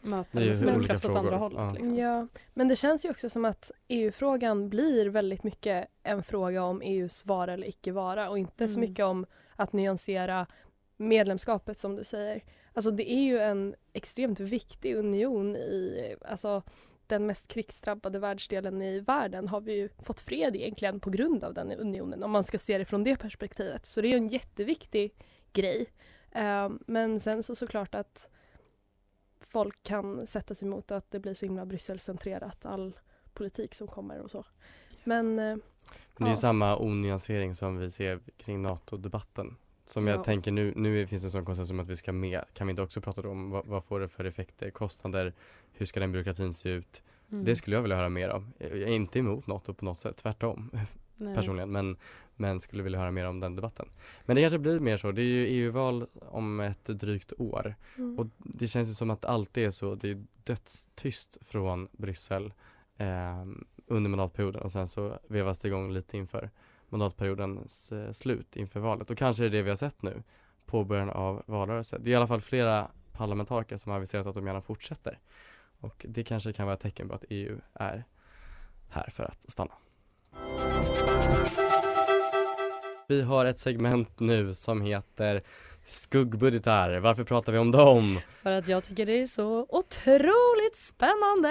möten 0.06 0.40
Det 0.40 0.48
är 0.48 0.74
olika 0.76 0.88
kraft 0.88 1.04
åt 1.04 1.10
frågor. 1.12 1.18
andra 1.18 1.36
hållet. 1.36 1.58
Ja. 1.60 1.72
Liksom. 1.74 1.94
Ja, 1.98 2.26
men 2.54 2.68
det 2.68 2.76
känns 2.76 3.04
ju 3.04 3.10
också 3.10 3.30
som 3.30 3.44
att 3.44 3.70
EU-frågan 3.88 4.68
blir 4.68 5.06
väldigt 5.06 5.42
mycket 5.42 5.86
en 6.02 6.22
fråga 6.22 6.62
om 6.64 6.82
EUs 6.82 7.26
vara 7.26 7.52
eller 7.52 7.68
icke 7.68 7.92
vara 7.92 8.30
och 8.30 8.38
inte 8.38 8.68
så 8.68 8.78
Mm. 8.78 8.90
mycket 8.90 9.04
om 9.04 9.26
att 9.56 9.72
nyansera 9.72 10.46
medlemskapet 10.96 11.78
som 11.78 11.96
du 11.96 12.04
säger. 12.04 12.42
Alltså 12.74 12.90
det 12.90 13.12
är 13.12 13.20
ju 13.22 13.38
en 13.38 13.74
extremt 13.92 14.40
viktig 14.40 14.94
union 14.96 15.56
i 15.56 16.14
alltså, 16.24 16.62
den 17.06 17.26
mest 17.26 17.48
krigsdrabbade 17.48 18.18
världsdelen 18.18 18.82
i 18.82 19.00
världen 19.00 19.48
har 19.48 19.60
vi 19.60 19.72
ju 19.72 19.88
fått 20.02 20.20
fred 20.20 20.56
egentligen 20.56 21.00
på 21.00 21.10
grund 21.10 21.44
av 21.44 21.54
den 21.54 21.72
unionen 21.72 22.22
om 22.22 22.30
man 22.30 22.44
ska 22.44 22.58
se 22.58 22.78
det 22.78 22.84
från 22.84 23.04
det 23.04 23.16
perspektivet. 23.16 23.86
Så 23.86 24.00
det 24.00 24.08
är 24.08 24.10
ju 24.10 24.16
en 24.16 24.28
jätteviktig 24.28 25.14
grej. 25.52 25.86
Eh, 26.32 26.70
men 26.86 27.20
sen 27.20 27.42
så 27.42 27.54
såklart 27.54 27.94
att 27.94 28.28
folk 29.48 29.82
kan 29.82 30.26
sätta 30.26 30.54
sig 30.54 30.68
emot 30.68 30.90
att 30.90 31.10
det 31.10 31.20
blir 31.20 31.34
så 31.34 31.46
himla 31.46 31.66
Brysselcentrerat 31.66 32.66
all 32.66 32.98
politik 33.34 33.74
som 33.74 33.86
kommer 33.86 34.20
och 34.22 34.30
så. 34.30 34.44
Men 35.04 35.38
eh, 35.38 35.44
Men 35.44 35.60
det 36.16 36.24
är 36.24 36.26
ju 36.26 36.30
Ja. 36.32 36.36
samma 36.36 36.76
onyansering 36.78 37.54
som 37.54 37.78
vi 37.78 37.90
ser 37.90 38.20
kring 38.36 38.62
NATO-debatten. 38.62 39.56
Som 39.86 40.06
jag 40.06 40.18
Ja. 40.18 40.24
tänker 40.24 40.52
nu, 40.52 40.72
nu 40.76 41.06
finns 41.06 41.22
det 41.22 41.26
en 41.26 41.30
sån 41.30 41.44
konsensus 41.44 41.70
om 41.70 41.80
att 41.80 41.88
vi 41.88 41.96
ska 41.96 42.12
med. 42.12 42.44
Kan 42.52 42.66
vi 42.66 42.70
inte 42.70 42.82
också 42.82 43.00
prata 43.00 43.22
då 43.22 43.30
om 43.30 43.50
vad, 43.50 43.66
vad 43.66 43.84
får 43.84 44.00
det 44.00 44.08
för 44.08 44.24
effekter, 44.24 44.70
kostnader, 44.70 45.32
hur 45.72 45.86
ska 45.86 46.00
den 46.00 46.12
byråkratin 46.12 46.52
se 46.52 46.68
ut? 46.68 47.02
Mm. 47.32 47.44
Det 47.44 47.56
skulle 47.56 47.76
jag 47.76 47.82
vilja 47.82 47.96
höra 47.96 48.08
mer 48.08 48.30
om. 48.30 48.52
Jag 48.58 48.70
är 48.78 48.86
inte 48.86 49.18
emot 49.18 49.46
NATO 49.46 49.74
på 49.74 49.84
något 49.84 49.98
sätt, 49.98 50.16
tvärtom 50.16 50.70
Nej. 51.16 51.34
personligen. 51.34 51.70
Men, 51.72 51.96
men 52.36 52.60
skulle 52.60 52.82
vilja 52.82 52.98
höra 52.98 53.10
mer 53.10 53.24
om 53.24 53.40
den 53.40 53.56
debatten. 53.56 53.88
Men 54.24 54.36
det 54.36 54.42
kanske 54.42 54.58
blir 54.58 54.80
mer 54.80 54.96
så. 54.96 55.12
Det 55.12 55.22
är 55.22 55.24
ju 55.24 55.46
EU-val 55.46 56.06
om 56.20 56.60
ett 56.60 56.84
drygt 56.84 57.32
år. 57.38 57.74
mm. 57.96 58.18
Och 58.18 58.26
det 58.38 58.68
känns 58.68 58.88
ju 58.88 58.94
som 58.94 59.10
att 59.10 59.24
allt 59.24 59.56
är 59.56 59.70
så. 59.70 59.94
Det 59.94 60.10
är 60.10 60.24
dödstyst 60.44 61.38
från 61.40 61.88
Bryssel 61.92 62.52
eh, 62.96 63.44
under 63.86 64.10
mandatperioden 64.10 64.62
och 64.62 64.72
sen 64.72 64.88
så 64.88 65.18
vevas 65.28 65.58
det 65.58 65.68
igång 65.68 65.92
lite 65.92 66.16
inför 66.16 66.50
mandatperiodens 66.88 67.92
eh, 67.92 68.12
slut 68.12 68.56
inför 68.56 68.80
valet. 68.80 69.10
Och 69.10 69.18
kanske 69.18 69.44
är 69.44 69.50
det 69.50 69.56
det 69.56 69.62
vi 69.62 69.70
har 69.70 69.76
sett 69.76 70.02
nu 70.02 70.22
på 70.66 70.84
början 70.84 71.10
av 71.10 71.42
valrörelsen. 71.46 72.04
Det 72.04 72.10
är 72.10 72.12
i 72.12 72.16
alla 72.16 72.26
fall 72.26 72.40
flera 72.40 72.90
parlamentariker 73.12 73.76
som 73.76 73.90
har 73.90 73.96
aviserat 73.96 74.26
att 74.26 74.34
de 74.34 74.46
gärna 74.46 74.62
fortsätter. 74.62 75.18
Och 75.80 76.06
det 76.08 76.24
kanske 76.24 76.52
kan 76.52 76.66
vara 76.66 76.74
ett 76.74 76.80
tecken 76.80 77.08
på 77.08 77.14
att 77.14 77.24
EU 77.28 77.60
är 77.74 78.04
här 78.88 79.10
för 79.10 79.24
att 79.24 79.50
stanna. 79.50 79.72
Vi 83.08 83.22
har 83.22 83.44
ett 83.44 83.58
segment 83.58 84.20
nu 84.20 84.54
som 84.54 84.80
heter 84.80 85.42
skuggbudgetar. 85.86 86.98
Varför 86.98 87.24
pratar 87.24 87.52
vi 87.52 87.58
om 87.58 87.70
dem? 87.70 88.20
För 88.30 88.50
att 88.50 88.68
jag 88.68 88.84
tycker 88.84 89.06
det 89.06 89.20
är 89.22 89.26
så 89.26 89.66
otroligt 89.68 90.76
spännande. 90.76 91.50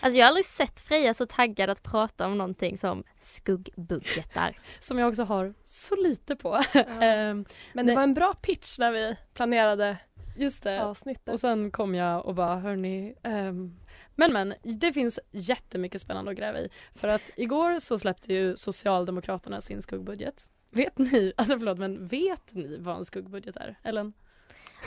Alltså 0.00 0.18
jag 0.18 0.24
har 0.24 0.28
aldrig 0.28 0.44
sett 0.44 0.80
Freja 0.80 1.14
så 1.14 1.26
taggad 1.26 1.70
att 1.70 1.82
prata 1.82 2.26
om 2.26 2.38
någonting 2.38 2.78
som 2.78 3.04
skuggbudgetar. 3.18 4.58
Som 4.80 4.98
jag 4.98 5.08
också 5.08 5.22
har 5.22 5.54
så 5.64 5.96
lite 5.96 6.36
på. 6.36 6.60
Ehm, 7.00 7.44
Men 7.72 7.86
det 7.86 7.94
var 7.94 8.02
en 8.02 8.14
bra 8.14 8.34
pitch 8.34 8.78
när 8.78 8.92
vi 8.92 9.16
planerade 9.34 9.96
Just 10.36 10.62
det. 10.62 10.84
avsnittet. 10.84 11.32
Och 11.34 11.40
sen 11.40 11.70
kom 11.70 11.94
jag 11.94 12.26
och 12.26 12.34
bara 12.34 12.56
hörni, 12.56 13.14
ehm, 13.22 13.78
men 14.14 14.32
men 14.32 14.54
det 14.62 14.92
finns 14.92 15.18
jättemycket 15.30 16.00
spännande 16.00 16.30
att 16.30 16.36
gräva 16.36 16.58
i. 16.58 16.68
För 16.94 17.08
att 17.08 17.22
igår 17.36 17.78
så 17.78 17.98
släppte 17.98 18.34
ju 18.34 18.56
Socialdemokraterna 18.56 19.60
sin 19.60 19.82
skuggbudget. 19.82 20.46
Vet 20.70 20.98
ni, 20.98 21.32
alltså 21.36 21.58
förlåt 21.58 21.78
men 21.78 22.06
vet 22.06 22.54
ni 22.54 22.76
vad 22.78 22.96
en 22.96 23.04
skuggbudget 23.04 23.56
är? 23.56 23.78
Ellen? 23.82 24.12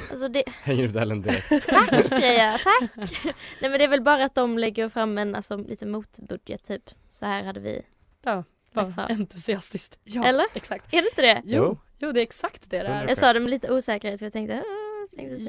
Alltså 0.09 0.27
det, 0.27 0.43
Hänger 0.47 0.83
ut 0.83 0.95
Ellen 0.95 1.21
direkt. 1.21 1.49
tack 1.67 2.07
Freja, 2.07 2.59
tack! 2.63 2.91
Nej 3.61 3.69
men 3.69 3.71
det 3.71 3.83
är 3.83 3.87
väl 3.87 4.01
bara 4.01 4.23
att 4.25 4.35
de 4.35 4.57
lägger 4.57 4.89
fram 4.89 5.17
en 5.17 5.35
alltså, 5.35 5.57
lite 5.57 5.85
motbudget 5.85 6.63
typ. 6.63 6.89
Så 7.13 7.25
här 7.25 7.43
hade 7.43 7.59
vi 7.59 7.81
Ja, 8.23 8.43
vad 8.73 8.99
entusiastiskt. 8.99 9.99
Ja, 10.03 10.25
Eller? 10.25 10.45
exakt. 10.53 10.93
Är 10.93 11.01
det 11.01 11.07
inte 11.09 11.21
det? 11.21 11.41
Jo, 11.45 11.77
Jo. 11.99 12.11
det 12.11 12.19
är 12.19 12.23
exakt 12.23 12.69
det 12.69 12.79
det 12.79 12.87
är. 12.87 13.07
Jag 13.07 13.17
sa 13.17 13.33
det 13.33 13.39
med 13.39 13.49
lite 13.49 13.71
osäkerhet 13.71 14.19
för 14.19 14.25
jag 14.25 14.33
tänkte. 14.33 14.63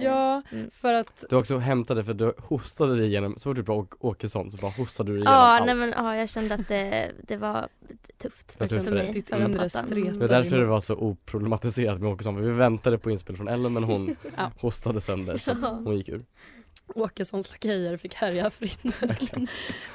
Ja, 0.02 0.42
Mm. 0.52 0.70
för 0.70 0.94
att 0.94 1.24
Du 1.30 1.36
också 1.36 1.58
hämtade 1.58 2.04
för 2.04 2.14
du 2.14 2.32
hostade 2.38 2.96
dig 2.96 3.06
igenom, 3.06 3.34
så 3.36 3.50
fort 3.50 3.56
du 3.56 3.64
pratade 3.64 3.96
Åkesson 4.00 4.50
så 4.50 4.56
bara 4.56 4.70
hostade 4.70 5.10
du 5.12 5.16
igenom 5.16 5.32
Ja, 5.32 5.38
allt. 5.40 5.66
nej 5.66 5.74
men 5.74 5.92
ja, 5.96 6.16
jag 6.16 6.28
kände 6.28 6.54
att 6.54 6.68
det, 6.68 7.12
det 7.28 7.36
var 7.36 7.68
tufft. 8.18 8.54
Det 8.58 8.64
var 8.64 8.68
tufft 8.68 8.84
för 8.84 8.90
för 8.90 8.96
mig 8.96 9.04
dig. 9.04 9.12
Ditt 9.14 9.30
inre. 9.30 9.44
Mm. 9.44 10.18
Det 10.18 10.24
är 10.24 10.28
därför 10.28 10.58
det 10.58 10.66
var 10.66 10.80
så 10.80 10.94
oproblematiserat 10.96 12.00
med 12.00 12.12
Åkesson, 12.12 12.34
för 12.36 12.42
vi 12.42 12.50
väntade 12.52 12.98
på 12.98 13.10
inspel 13.10 13.36
från 13.36 13.48
Ellen 13.48 13.72
men 13.72 13.84
hon 13.84 14.16
Ja. 14.36 14.50
hostade 14.60 15.00
sönder 15.00 15.38
så 15.38 15.50
att 15.50 15.62
hon 15.62 15.96
gick 15.96 16.08
ur. 16.08 16.20
Åkessons 16.94 17.50
lakejer 17.50 17.96
fick 17.96 18.14
härja 18.14 18.50
fritt. 18.50 18.98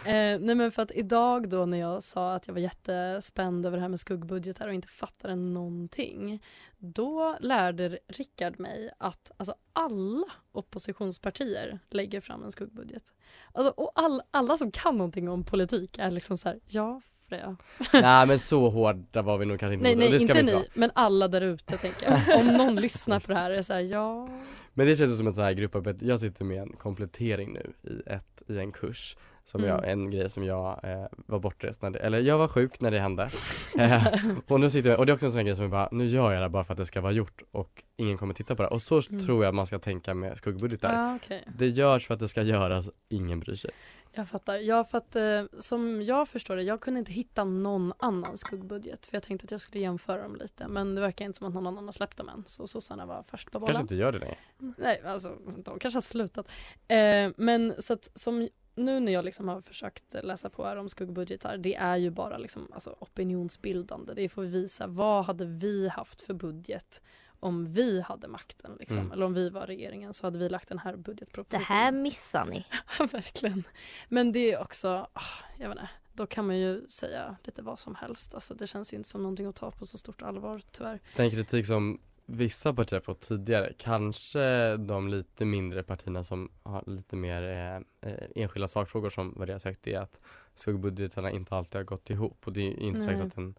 Eh, 0.06 0.40
nej 0.40 0.56
men 0.56 0.72
för 0.72 0.82
att 0.82 0.92
idag 0.92 1.50
då 1.50 1.66
när 1.66 1.78
jag 1.78 2.04
sa 2.04 2.34
att 2.34 2.48
jag 2.48 2.54
var 2.54 2.62
jättespänd 2.62 3.66
över 3.66 3.78
det 3.78 3.82
här 3.82 3.90
med 3.90 4.00
skuggbudgetar 4.00 4.68
och 4.68 4.74
inte 4.74 4.88
fattade 4.88 5.36
någonting. 5.36 6.44
Då 6.78 7.38
lärde 7.40 8.00
Rickard 8.08 8.60
mig 8.60 8.92
att 8.98 9.32
alltså, 9.38 9.56
alla 9.74 10.26
oppositionspartier 10.52 11.80
lägger 11.90 12.22
fram 12.22 12.44
en 12.44 12.52
skuggbudget. 12.52 13.14
Alltså, 13.52 13.72
och 13.72 13.92
all, 13.96 14.22
alla 14.32 14.58
som 14.58 14.72
kan 14.72 14.98
någonting 14.98 15.30
om 15.30 15.44
politik 15.44 15.98
är 15.98 16.12
liksom 16.12 16.38
så 16.38 16.50
här, 16.50 16.60
ja 16.68 17.02
Freja. 17.30 17.56
Nej 17.94 18.28
men 18.28 18.40
så 18.40 18.70
hårda 18.70 19.22
var 19.22 19.38
vi 19.38 19.46
nog 19.46 19.60
kanske 19.60 19.74
inte 19.74 19.84
Nej, 19.84 19.96
nej 19.96 20.22
inte 20.22 20.34
ni, 20.34 20.40
inte 20.40 20.66
men 20.74 20.92
alla 20.96 21.28
där 21.28 21.42
ute 21.42 21.78
tänker 21.78 22.06
jag. 22.28 22.40
Om 22.40 22.48
någon 22.48 22.76
lyssnar 22.76 23.20
på 23.20 23.28
det 23.34 23.40
här 23.40 23.52
är 23.52 23.62
så 23.62 23.74
här, 23.74 23.80
ja. 23.82 24.30
Men 24.74 24.88
det 24.88 24.96
känns 24.96 25.18
som 25.18 25.28
ett 25.28 25.36
så 25.36 25.42
här 25.42 25.52
grupparbete, 25.54 26.06
jag 26.06 26.20
sitter 26.20 26.46
med 26.46 26.62
en 26.62 26.70
komplettering 26.74 27.54
nu 27.54 27.74
i, 27.92 28.10
ett, 28.10 28.42
i 28.48 28.58
en 28.60 28.72
kurs 28.72 29.18
som 29.46 29.64
Mm. 29.64 29.70
jag, 29.76 29.92
en 29.92 30.12
grej 30.12 30.30
som 30.30 30.44
jag 30.44 30.80
eh, 30.84 31.06
var 31.26 31.40
bortrest 31.40 31.82
när 31.82 31.90
det, 31.90 32.00
eller 32.00 32.20
jag 32.20 32.38
var 32.38 32.48
sjuk 32.48 32.80
när 32.82 32.92
det 32.92 33.00
hände 33.00 33.30
eh, 33.80 34.04
Och 34.48 34.60
nu 34.60 34.70
sitter 34.70 34.90
jag, 34.90 35.00
och 35.00 35.06
det 35.06 35.12
är 35.12 35.14
också 35.14 35.26
en 35.26 35.32
sån 35.32 35.46
grej 35.46 35.56
som 35.56 35.64
jag 35.64 35.72
bara, 35.72 35.90
nu 35.92 36.06
gör 36.06 36.32
jag 36.32 36.42
det 36.42 36.50
bara 36.50 36.64
för 36.64 36.74
att 36.74 36.78
det 36.78 36.86
ska 36.86 37.02
vara 37.02 37.12
gjort 37.12 37.42
och 37.52 37.84
ingen 37.98 38.18
kommer 38.18 38.34
titta 38.34 38.56
på 38.56 38.64
det 38.64 38.70
och 38.70 38.82
så 38.82 39.02
Mm. 39.10 39.26
tror 39.26 39.46
jag 39.46 39.54
man 39.56 39.68
ska 39.68 39.80
tänka 39.80 40.14
med 40.14 40.38
skuggbudgetar 40.38 40.94
Ja, 40.94 41.16
okej. 41.16 41.44
Det 41.58 41.68
görs 41.68 42.08
för 42.08 42.14
att 42.14 42.20
det 42.20 42.28
ska 42.28 42.42
göras, 42.42 42.90
ingen 43.10 43.40
bryr 43.40 43.56
sig 43.56 43.72
Jag 44.18 44.28
fattar. 44.28 44.56
Ja, 44.56 44.84
för 44.84 44.98
att 44.98 45.16
eh, 45.16 45.44
som 45.60 46.02
jag 46.02 46.28
förstår 46.28 46.56
det, 46.56 46.64
jag 46.64 46.82
kunde 46.82 47.00
inte 47.00 47.12
hitta 47.12 47.44
någon 47.44 47.94
annan 47.98 48.38
skuggbudget. 48.38 49.06
För 49.06 49.16
jag 49.16 49.24
tänkte 49.24 49.46
att 49.46 49.52
jag 49.52 49.62
skulle 49.62 49.84
jämföra 49.84 50.22
dem 50.22 50.36
lite. 50.36 50.68
Men 50.68 50.96
det 50.96 51.02
verkar 51.02 51.26
inte 51.26 51.38
som 51.38 51.48
att 51.48 51.54
någon 51.54 51.68
annan 51.68 51.86
har 51.86 51.92
släppt 51.92 52.18
dem 52.18 52.30
än. 52.30 52.44
Så 52.48 52.68
sossarna 52.68 53.06
var 53.06 53.24
först 53.24 53.52
på 53.52 53.60
bollen. 53.60 53.76
Kanske 53.76 53.82
inte 53.82 53.96
gör 53.96 54.12
det 54.12 54.20
längre 54.20 54.38
Nej, 54.78 55.02
alltså 55.06 55.38
de 55.64 55.80
kanske 55.80 55.96
har 55.96 56.02
slutat. 56.02 56.48
Eh, 56.88 57.30
men 57.38 57.74
så 57.80 57.94
att 57.94 58.12
som 58.14 58.50
nu 58.76 59.00
när 59.00 59.12
jag 59.12 59.26
liksom 59.26 59.48
har 59.48 59.62
försökt 59.62 60.16
läsa 60.24 60.50
på 60.50 60.66
här 60.66 60.78
om 60.78 60.90
skuggbudgetar, 60.90 61.58
det 61.58 61.76
är 61.76 61.96
ju 61.96 62.10
bara 62.10 62.38
liksom, 62.38 62.68
alltså, 62.74 62.96
opinionsbildande. 63.00 64.14
Det 64.14 64.30
får 64.30 64.44
visa 64.44 64.88
vad 64.88 65.26
hade 65.26 65.46
vi 65.46 65.88
haft 65.88 66.22
för 66.22 66.34
budget 66.34 67.02
om 67.40 67.72
vi 67.72 68.02
hade 68.02 68.28
makten 68.28 68.78
liksom. 68.80 69.00
Mm. 69.00 69.12
Eller 69.12 69.26
om 69.26 69.34
vi 69.34 69.50
var 69.50 69.68
regeringen 69.68 70.14
så 70.14 70.28
hade 70.28 70.40
vi 70.40 70.50
lagt 70.50 70.70
den 70.70 70.80
här 70.80 70.92
Det 70.92 70.98
budgetpropositionen. 70.98 71.66
här 71.66 71.92
missar 71.92 72.46
ni. 72.46 72.66
Verkligen. 73.12 73.64
Men 74.10 74.32
det 74.32 74.52
är 74.54 74.62
också, 74.62 75.08
ah, 75.14 75.22
jag 75.58 75.70
vet 75.70 75.78
inte, 75.78 75.90
då 76.14 76.28
kan 76.28 76.48
man 76.48 76.58
ju 76.58 76.88
säga 76.88 77.36
lite 77.44 77.62
vad 77.62 77.80
som 77.80 77.96
helst. 77.96 78.34
Alltså, 78.34 78.54
det 78.54 78.68
känns 78.68 78.94
ju 78.94 78.98
inte 78.98 79.10
som 79.10 79.22
någonting 79.24 79.46
att 79.46 79.56
ta 79.56 79.72
på 79.72 79.86
så 79.86 79.98
stort 79.98 80.22
allvar 80.22 80.62
tyvärr. 80.72 81.00
Den 81.16 81.32
kritik 81.32 81.66
som 81.66 82.00
vissa 82.26 82.74
partier 82.74 83.00
fått 83.00 83.22
tidigare, 83.22 83.74
kanske 83.78 84.78
de 84.78 85.08
lite 85.08 85.46
mindre 85.46 85.84
partierna 85.84 86.24
som 86.24 86.52
har 86.64 86.84
lite 86.88 87.16
mer 87.16 87.44
eh, 87.44 88.12
eh, 88.12 88.24
enskilda 88.36 88.68
sakfrågor 88.68 89.10
som 89.10 89.34
värderas 89.40 89.64
högt 89.64 89.88
är 89.88 90.00
att 90.00 90.20
skuggbudgetarna 90.56 91.32
inte 91.32 91.56
alltid 91.56 91.76
har 91.76 91.84
gått 91.84 92.10
ihop 92.10 92.48
och 92.48 92.54
det 92.54 92.62
är 92.62 92.80
inte 92.80 93.02
säkert 93.02 93.26
att 93.26 93.38
en, 93.38 93.56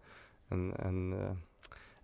en, 0.47 0.73
en 0.73 1.37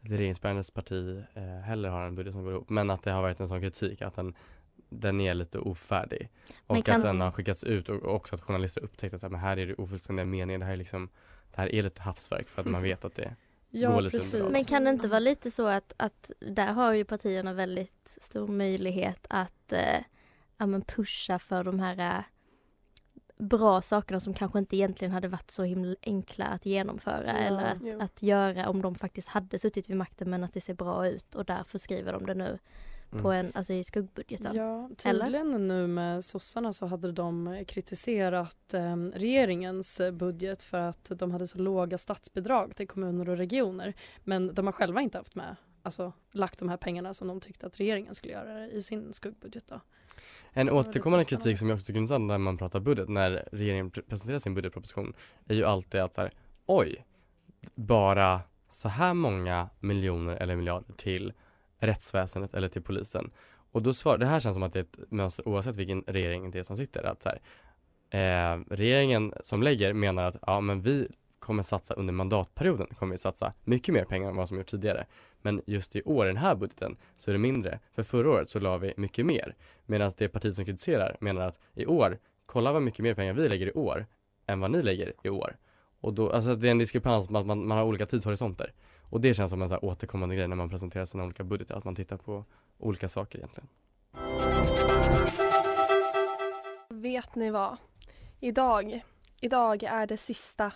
ett 0.05 0.11
regeringsbärandes 0.19 0.71
parti 0.71 1.23
eh, 1.33 1.43
heller 1.43 1.89
har 1.89 2.05
en 2.05 2.15
budget 2.15 2.33
som 2.33 2.43
går 2.43 2.53
ihop 2.53 2.69
men 2.69 2.89
att 2.89 3.03
det 3.03 3.11
har 3.11 3.21
varit 3.21 3.39
en 3.39 3.47
sån 3.47 3.61
kritik 3.61 4.01
att 4.01 4.15
den 4.15 4.35
den 4.89 5.21
är 5.21 5.33
lite 5.33 5.59
ofärdig. 5.59 6.29
Men 6.67 6.77
och 6.77 6.85
kan- 6.85 6.95
att 6.95 7.01
den 7.07 7.21
har 7.21 7.31
skickats 7.31 7.63
ut 7.63 7.89
och 7.89 8.15
också 8.15 8.35
att 8.35 8.41
journalister 8.41 8.83
upptäckt 8.83 9.13
att 9.13 9.19
så 9.21 9.25
här, 9.25 9.31
men 9.31 9.39
här 9.39 9.57
är 9.57 9.67
det 9.67 9.73
ofullständiga 9.75 10.25
meningar, 10.25 10.59
det 10.59 10.65
här 10.65 10.73
är 10.73 10.77
liksom 10.77 11.09
det 11.55 11.61
här 11.61 11.75
är 11.75 11.83
lite 11.83 12.01
havsverk 12.01 12.49
för 12.49 12.61
att 12.61 12.67
man 12.67 12.81
vet 12.81 13.05
att 13.05 13.15
det 13.15 13.35
Ja, 13.69 13.91
går 13.93 14.01
lite 14.01 14.17
precis. 14.17 14.33
under 14.33 14.51
Men 14.51 14.63
kan 14.63 14.83
det 14.83 14.89
inte 14.89 15.07
vara 15.07 15.19
lite 15.19 15.51
så 15.51 15.67
att, 15.67 15.93
att 15.97 16.31
där 16.39 16.73
har 16.73 16.93
ju 16.93 17.05
partierna 17.05 17.53
väldigt 17.53 18.17
stor 18.21 18.47
möjlighet 18.47 19.25
att 19.29 19.73
eh, 19.73 19.99
ja, 20.57 20.65
men 20.65 20.81
pusha 20.81 21.39
för 21.39 21.63
de 21.63 21.79
här 21.79 22.17
eh, 22.17 22.23
bra 23.37 23.81
sakerna 23.81 24.19
som 24.19 24.33
kanske 24.33 24.59
inte 24.59 24.75
egentligen 24.75 25.11
hade 25.11 25.27
varit 25.27 25.51
så 25.51 25.63
himla 25.63 25.95
enkla 26.01 26.45
att 26.45 26.65
genomföra 26.65 27.27
Ja, 27.27 27.33
eller 27.33 27.63
att, 27.63 28.01
att 28.01 28.23
göra 28.23 28.69
om 28.69 28.81
de 28.81 28.95
faktiskt 28.95 29.27
hade 29.27 29.59
suttit 29.59 29.89
vid 29.89 29.97
makten 29.97 30.29
men 30.29 30.43
att 30.43 30.53
det 30.53 30.61
ser 30.61 30.73
bra 30.73 31.07
ut 31.07 31.35
och 31.35 31.45
därför 31.45 31.77
skriver 31.77 32.13
de 32.13 32.25
det 32.25 32.33
nu 32.33 32.59
på 33.09 33.31
mm. 33.31 33.45
en, 33.45 33.51
alltså 33.55 33.73
i 33.73 33.83
skuggbudgeten. 33.83 34.55
Ja, 34.55 34.89
Eller? 35.03 35.25
tydligen 35.25 35.67
nu 35.67 35.87
med 35.87 36.25
sossarna 36.25 36.73
så 36.73 36.85
hade 36.85 37.11
de 37.11 37.63
kritiserat 37.67 38.73
eh, 38.73 38.95
regeringens 38.95 40.01
budget 40.13 40.63
för 40.63 40.77
att 40.77 41.11
de 41.15 41.31
hade 41.31 41.47
så 41.47 41.57
låga 41.57 41.97
statsbidrag 41.97 42.75
till 42.75 42.87
kommuner 42.87 43.29
och 43.29 43.37
regioner. 43.37 43.93
Men 44.23 44.53
de 44.53 44.65
har 44.65 44.73
själva 44.73 45.01
inte 45.01 45.17
haft 45.17 45.35
med 45.35 45.55
alltså, 45.81 46.13
lagt 46.31 46.59
de 46.59 46.69
här 46.69 46.77
pengarna 46.77 47.13
som 47.13 47.27
de 47.27 47.39
tyckte 47.39 47.67
att 47.67 47.79
regeringen 47.79 48.15
skulle 48.15 48.33
göra 48.33 48.67
i 48.67 48.81
sin 48.81 49.13
skuggbudget 49.13 49.67
då. 49.67 49.81
En 50.53 50.67
Så 50.67 50.79
återkommande 50.79 51.25
kritik 51.25 51.59
som 51.59 51.69
jag 51.69 51.75
också 51.75 51.85
tycker 51.85 51.97
är 51.97 52.01
intressant 52.01 52.27
när 52.27 52.37
man 52.37 52.57
pratar 52.57 52.79
budget, 52.79 53.09
när 53.09 53.47
regeringen 53.51 53.91
pre- 53.91 54.09
presenterar 54.09 54.39
sin 54.39 54.53
budgetproposition, 54.53 55.13
är 55.47 55.55
ju 55.55 55.65
alltid 55.65 56.01
att 56.01 56.13
så 56.13 56.21
här, 56.21 56.31
oj, 56.65 57.05
bara 57.75 58.41
så 58.69 58.89
här 58.89 59.13
många 59.13 59.69
miljoner 59.79 60.35
eller 60.35 60.55
miljarder 60.55 60.93
till 60.93 61.33
rättsväsendet 61.79 62.53
eller 62.53 62.67
till 62.67 62.81
polisen. 62.81 63.31
Och 63.71 63.81
då 63.81 63.93
svar, 63.93 64.17
det 64.17 64.25
här 64.25 64.39
känns 64.39 64.55
som 64.55 64.63
att 64.63 64.73
det 64.73 64.79
är 64.79 64.83
ett 64.83 65.11
mönster 65.11 65.47
oavsett 65.47 65.75
vilken 65.75 66.03
regering 66.07 66.51
det 66.51 66.59
är 66.59 66.63
som 66.63 66.77
sitter. 66.77 67.03
Att 67.03 67.23
så 67.23 67.29
här, 67.29 67.41
eh, 68.55 68.59
regeringen 68.69 69.33
som 69.43 69.63
lägger 69.63 69.93
menar 69.93 70.23
att 70.23 70.35
ja 70.41 70.61
men 70.61 70.81
vi 70.81 71.07
kommer 71.45 71.63
satsa 71.63 71.93
under 71.93 72.13
mandatperioden, 72.13 72.87
kommer 72.99 73.11
vi 73.11 73.17
satsa 73.17 73.53
mycket 73.63 73.93
mer 73.93 74.05
pengar 74.05 74.29
än 74.29 74.35
vad 74.35 74.47
som 74.47 74.57
gjort 74.57 74.67
tidigare. 74.67 75.05
Men 75.41 75.61
just 75.65 75.95
i 75.95 76.03
år, 76.03 76.25
i 76.25 76.27
den 76.27 76.37
här 76.37 76.55
budgeten, 76.55 76.97
så 77.17 77.31
är 77.31 77.33
det 77.33 77.39
mindre. 77.39 77.79
För 77.95 78.03
förra 78.03 78.29
året 78.29 78.49
så 78.49 78.59
la 78.59 78.77
vi 78.77 78.93
mycket 78.97 79.25
mer. 79.25 79.55
Medan 79.85 80.11
det 80.17 80.27
parti 80.27 80.55
som 80.55 80.65
kritiserar 80.65 81.17
menar 81.19 81.41
att 81.41 81.59
i 81.73 81.85
år, 81.85 82.19
kolla 82.45 82.71
vad 82.71 82.81
mycket 82.81 82.99
mer 82.99 83.13
pengar 83.13 83.33
vi 83.33 83.49
lägger 83.49 83.67
i 83.67 83.71
år 83.71 84.05
än 84.45 84.59
vad 84.59 84.71
ni 84.71 84.81
lägger 84.81 85.13
i 85.23 85.29
år. 85.29 85.57
Och 86.01 86.13
då, 86.13 86.31
alltså 86.31 86.55
det 86.55 86.67
är 86.67 86.71
en 86.71 86.77
diskrepans 86.77 87.29
med 87.29 87.39
att 87.39 87.47
man, 87.47 87.67
man 87.67 87.77
har 87.77 87.85
olika 87.85 88.05
tidshorisonter. 88.05 88.73
Och 89.01 89.21
det 89.21 89.33
känns 89.33 89.51
som 89.51 89.61
en 89.61 89.69
så 89.69 89.75
här 89.75 89.85
återkommande 89.85 90.35
grej 90.35 90.47
när 90.47 90.55
man 90.55 90.69
presenterar 90.69 91.05
sina 91.05 91.23
olika 91.23 91.43
budgetar, 91.43 91.77
att 91.77 91.83
man 91.83 91.95
tittar 91.95 92.17
på 92.17 92.45
olika 92.77 93.09
saker 93.09 93.39
egentligen. 93.39 93.67
Vet 96.89 97.35
ni 97.35 97.51
vad? 97.51 97.77
Idag, 98.39 99.01
idag 99.41 99.83
är 99.83 100.07
det 100.07 100.17
sista 100.17 100.71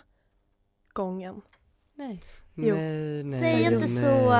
gången. 1.00 1.40
Nej. 1.94 2.22
Jo. 2.54 2.74
Nej, 2.74 3.22
nej, 3.24 3.40
Säg 3.40 3.62
inte 3.62 3.78
nej. 3.78 3.88
så. 3.88 4.30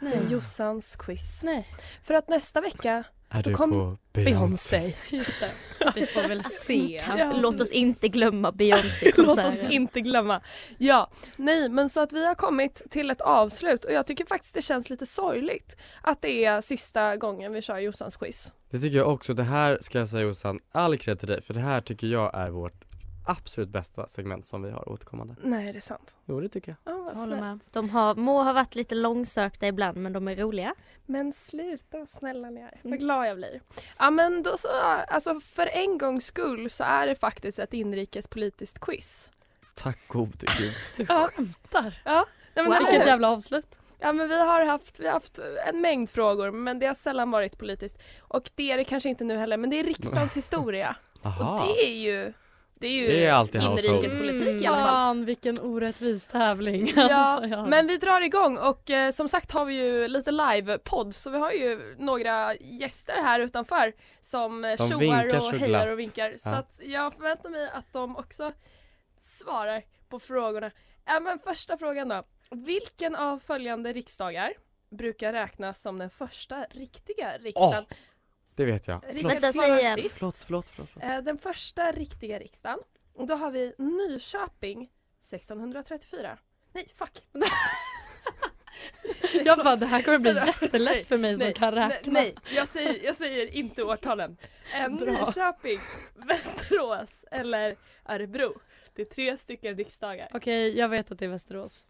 För 0.00 0.32
Jossans 0.32 0.96
quiz. 0.96 1.42
Nej. 1.44 1.66
För 2.02 2.14
att 2.14 2.28
nästa 2.28 2.60
vecka 2.60 3.04
Är 3.28 3.42
då 3.42 3.50
du 3.50 3.56
kom 3.56 3.70
på 3.70 3.98
Beyoncé? 4.12 4.78
Beyoncé. 4.78 4.94
Just 5.16 5.40
det. 5.40 5.50
Vi 5.94 6.06
får 6.06 6.28
väl 6.28 6.44
se. 6.44 7.02
Ja. 7.18 7.32
Låt 7.40 7.60
oss 7.60 7.72
inte 7.72 8.08
glömma 8.08 8.48
Låt 8.50 8.54
oss 8.54 8.58
Beyoncé-konserten. 8.58 9.70
inte 9.72 10.00
glömma. 10.00 10.40
Ja, 10.78 11.10
nej 11.36 11.68
men 11.68 11.90
så 11.90 12.00
att 12.00 12.12
vi 12.12 12.26
har 12.26 12.34
kommit 12.34 12.82
till 12.90 13.10
ett 13.10 13.20
avslut 13.20 13.84
och 13.84 13.92
jag 13.92 14.06
tycker 14.06 14.24
faktiskt 14.24 14.54
det 14.54 14.62
känns 14.62 14.90
lite 14.90 15.06
sorgligt 15.06 15.76
att 16.02 16.22
det 16.22 16.44
är 16.44 16.60
sista 16.60 17.16
gången 17.16 17.52
vi 17.52 17.62
kör 17.62 17.78
Jossans 17.78 18.16
quiz. 18.16 18.52
Det 18.70 18.78
tycker 18.80 18.96
jag 18.96 19.08
också. 19.08 19.34
Det 19.34 19.42
här 19.42 19.78
ska 19.80 19.98
jag 19.98 20.08
säga 20.08 20.22
Jossan, 20.22 20.58
all 20.72 20.98
cred 20.98 21.18
till 21.18 21.28
dig, 21.28 21.42
för 21.42 21.54
det 21.54 21.60
här 21.60 21.80
tycker 21.80 22.06
jag 22.06 22.34
är 22.34 22.50
vårt 22.50 22.85
absolut 23.26 23.68
bästa 23.68 24.08
segment 24.08 24.46
som 24.46 24.62
vi 24.62 24.70
har 24.70 24.88
återkommande. 24.88 25.34
Nej, 25.42 25.72
det 25.72 25.78
är 25.78 25.80
sant. 25.80 26.16
Jo, 26.24 26.40
det 26.40 26.48
tycker 26.48 26.76
jag. 26.84 26.94
Ja, 26.94 26.98
vad 27.02 27.14
Jag 27.14 27.20
håller 27.20 27.40
med. 27.40 27.58
De 27.72 27.90
har, 27.90 28.14
må 28.14 28.42
ha 28.42 28.52
varit 28.52 28.74
lite 28.74 28.94
långsökta 28.94 29.66
ibland 29.66 29.96
men 29.96 30.12
de 30.12 30.28
är 30.28 30.36
roliga. 30.36 30.74
Men 31.06 31.32
sluta 31.32 32.06
snälla 32.06 32.50
ni 32.50 32.60
är. 32.60 32.80
Vad 32.82 32.86
Mm. 32.92 32.98
glad 32.98 33.26
jag 33.28 33.36
blir. 33.36 33.60
Ja 33.98 34.10
men 34.10 34.42
då 34.42 34.56
så, 34.56 34.68
alltså 35.08 35.40
för 35.40 35.66
en 35.66 35.98
gångs 35.98 36.26
skull 36.26 36.70
så 36.70 36.84
är 36.84 37.06
det 37.06 37.14
faktiskt 37.14 37.58
ett 37.58 37.72
inrikespolitiskt 37.74 38.78
quiz. 38.80 39.30
Tack 39.74 39.98
gode 40.08 40.46
gud. 40.58 40.74
Du 40.96 41.06
skämtar. 41.06 42.02
Ja, 42.04 42.26
nej, 42.54 42.64
men 42.64 42.66
Wow. 42.66 42.78
Vilket 42.78 43.06
jävla 43.06 43.28
avslut. 43.30 43.78
Ja 43.98 44.12
men 44.12 44.28
vi 44.28 44.38
har 44.46 44.64
haft, 44.66 45.00
vi 45.00 45.06
har 45.06 45.12
haft 45.12 45.38
en 45.66 45.80
mängd 45.80 46.10
frågor 46.10 46.50
men 46.50 46.78
det 46.78 46.86
har 46.86 46.94
sällan 46.94 47.30
varit 47.30 47.58
politiskt. 47.58 47.98
Och 48.18 48.50
det 48.54 48.72
är 48.72 48.76
det 48.76 48.84
kanske 48.84 49.08
inte 49.08 49.24
nu 49.24 49.36
heller 49.36 49.56
men 49.56 49.70
det 49.70 49.80
är 49.80 49.84
riksdagens 49.84 50.36
historia. 50.36 50.96
Aha. 51.22 51.52
Och 51.52 51.66
det 51.66 51.86
är 51.88 51.94
ju, 51.94 52.32
det 52.80 52.86
är 52.86 52.90
ju 52.92 53.06
Det 53.06 53.24
är 53.26 53.32
alltid 53.32 53.60
inrikespolitik 53.62 54.62
i 54.62 54.66
alla 54.66 54.76
fall. 54.76 54.86
Fan 54.86 55.24
vilken 55.24 55.60
orättvis 55.60 56.26
tävling. 56.26 56.92
Ja, 56.96 57.14
Alltså, 57.14 57.48
ja. 57.48 57.66
men 57.66 57.86
vi 57.86 57.96
drar 57.96 58.20
igång 58.20 58.58
och 58.58 58.90
eh, 58.90 59.10
som 59.10 59.28
sagt 59.28 59.52
har 59.52 59.64
vi 59.64 59.74
ju 59.74 60.08
lite 60.08 60.30
live-podd 60.30 61.14
så 61.14 61.30
vi 61.30 61.38
har 61.38 61.52
ju 61.52 61.94
några 61.98 62.54
gäster 62.54 63.14
här 63.22 63.40
utanför 63.40 63.92
som 64.20 64.64
eh, 64.64 64.70
De 64.76 64.88
tjoar 64.88 64.98
vinkar 64.98 65.36
och 65.36 65.42
så 65.42 65.50
hejar 65.50 65.66
glatt. 65.68 65.88
och 65.90 65.98
vinkar. 65.98 66.34
Så 66.38 66.48
Ja. 66.48 66.54
att 66.56 66.80
jag 66.84 67.14
förväntar 67.14 67.50
mig 67.50 67.70
att 67.72 67.92
de 67.92 68.16
också 68.16 68.52
svarar 69.20 69.82
på 70.08 70.18
frågorna. 70.20 70.70
Ja, 71.04 71.20
men 71.20 71.38
första 71.38 71.78
frågan 71.78 72.08
då. 72.08 72.22
Vilken 72.50 73.16
av 73.16 73.38
följande 73.38 73.92
riksdagar 73.92 74.52
brukar 74.90 75.32
räknas 75.32 75.82
som 75.82 75.98
den 75.98 76.10
första 76.10 76.64
riktiga 76.70 77.32
riksdagen? 77.40 77.84
Det 78.56 78.64
vet 78.64 78.88
jag. 78.88 79.00
Vänta, 79.22 79.52
säg 79.52 79.78
igen. 79.78 79.98
Förlåt, 80.10 80.36
förlåt, 80.36 80.70
förlåt. 80.70 80.90
förlåt. 80.92 81.10
Eh, 81.10 81.18
Den 81.18 81.38
första 81.38 81.92
riktiga 81.92 82.38
riksdagen. 82.38 82.78
Och 83.14 83.26
då 83.26 83.34
har 83.34 83.50
vi 83.50 83.74
Nyköping 83.78 84.90
1634. 85.20 86.38
Nej, 86.72 86.86
fuck! 86.94 87.22
Jag 89.44 89.58
bara, 89.58 89.76
det 89.76 89.86
här 89.86 90.02
kommer 90.02 90.18
bli 90.18 90.30
jättelätt 90.60 91.06
för 91.06 91.18
mig 91.18 91.36
som 91.36 91.44
nej, 91.44 91.54
kan 91.54 91.74
nej, 91.74 91.88
räkna. 91.88 92.12
Nej, 92.12 92.34
jag 92.54 92.68
säger, 92.68 93.04
jag 93.04 93.16
säger 93.16 93.54
inte 93.54 93.82
årtalen. 93.82 94.36
Eh. 94.74 94.88
Nyköping, 94.90 95.78
Västerås 96.14 97.24
eller 97.30 97.76
Örebro. 98.08 98.54
Det 98.94 99.02
är 99.02 99.06
tre 99.06 99.36
stycken 99.36 99.76
riksdagar. 99.76 100.28
Okej, 100.34 100.78
jag 100.78 100.88
vet 100.88 101.10
att 101.10 101.18
det 101.18 101.24
är 101.24 101.28
Västerås. 101.28 101.86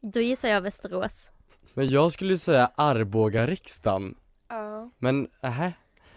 Då 0.00 0.20
gissar 0.20 0.48
jag 0.48 0.60
Västerås. 0.60 1.30
Men 1.74 1.88
jag 1.88 2.12
skulle 2.12 2.38
säga 2.38 2.70
Arboga 2.74 3.46
riksdagen. 3.46 4.14
Ja, 4.48 4.90
Men, 4.98 5.28
äh, 5.42 5.60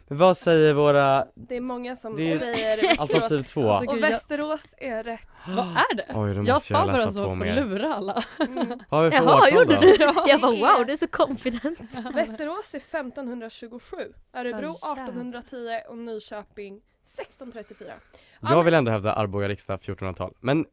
Men 0.09 0.17
vad 0.17 0.37
säger 0.37 0.73
våra 0.73 1.25
det 1.35 1.55
är 1.55 1.61
många 1.61 1.95
som 1.95 2.15
Det 2.15 2.33
är 2.33 2.39
säger 2.39 2.77
Västerås. 2.81 2.99
alternativ 2.99 3.43
två? 3.43 3.69
Alltså, 3.69 3.89
Och 3.89 3.95
gud, 3.95 4.03
jag- 4.03 4.09
Västerås 4.09 4.65
är 4.77 5.03
rätt. 5.03 5.27
Vad 5.47 5.65
är 5.67 5.95
det? 5.95 6.05
Oj, 6.09 6.15
då 6.15 6.19
jag 6.27 6.37
måste 6.37 6.51
jag 6.51 6.61
sa 6.61 6.85
bara 6.85 6.97
läsa 6.97 7.11
så 7.11 7.19
på 7.23 7.25
för 7.25 7.31
att 7.31 7.37
mer. 7.37 7.55
lura 7.55 7.93
alla. 7.95 8.23
Mm. 8.39 8.67
Vad 8.89 8.99
har 9.01 9.09
vi 9.09 9.17
för 9.17 9.23
Jaha, 9.25 9.37
årtal 9.37 9.53
gjorde 9.53 9.75
då? 9.75 9.81
du? 9.81 9.95
Ja, 9.99 10.25
Jag 10.27 10.41
bara 10.41 10.51
det 10.51 10.57
är- 10.57 10.77
wow, 10.77 10.85
du 10.85 10.93
är 10.93 10.97
så 10.97 11.07
confident. 11.07 11.95
Västerås 12.13 12.73
är 12.75 12.77
1527, 12.79 13.97
Örebro 14.33 14.73
Så 14.73 14.87
jävla. 14.97 15.03
1810 15.03 15.79
och 15.89 15.97
Nyköping 15.97 16.81
1634. 17.03 17.87
Ja, 17.89 17.93
Jag 18.41 18.55
men- 18.55 18.65
vill 18.65 18.73
ändå 18.73 18.91
hävda 18.91 19.13
Arboga 19.13 19.49
riksdag 19.49 19.79
1400-tal. 19.79 20.33
Men 20.39 20.65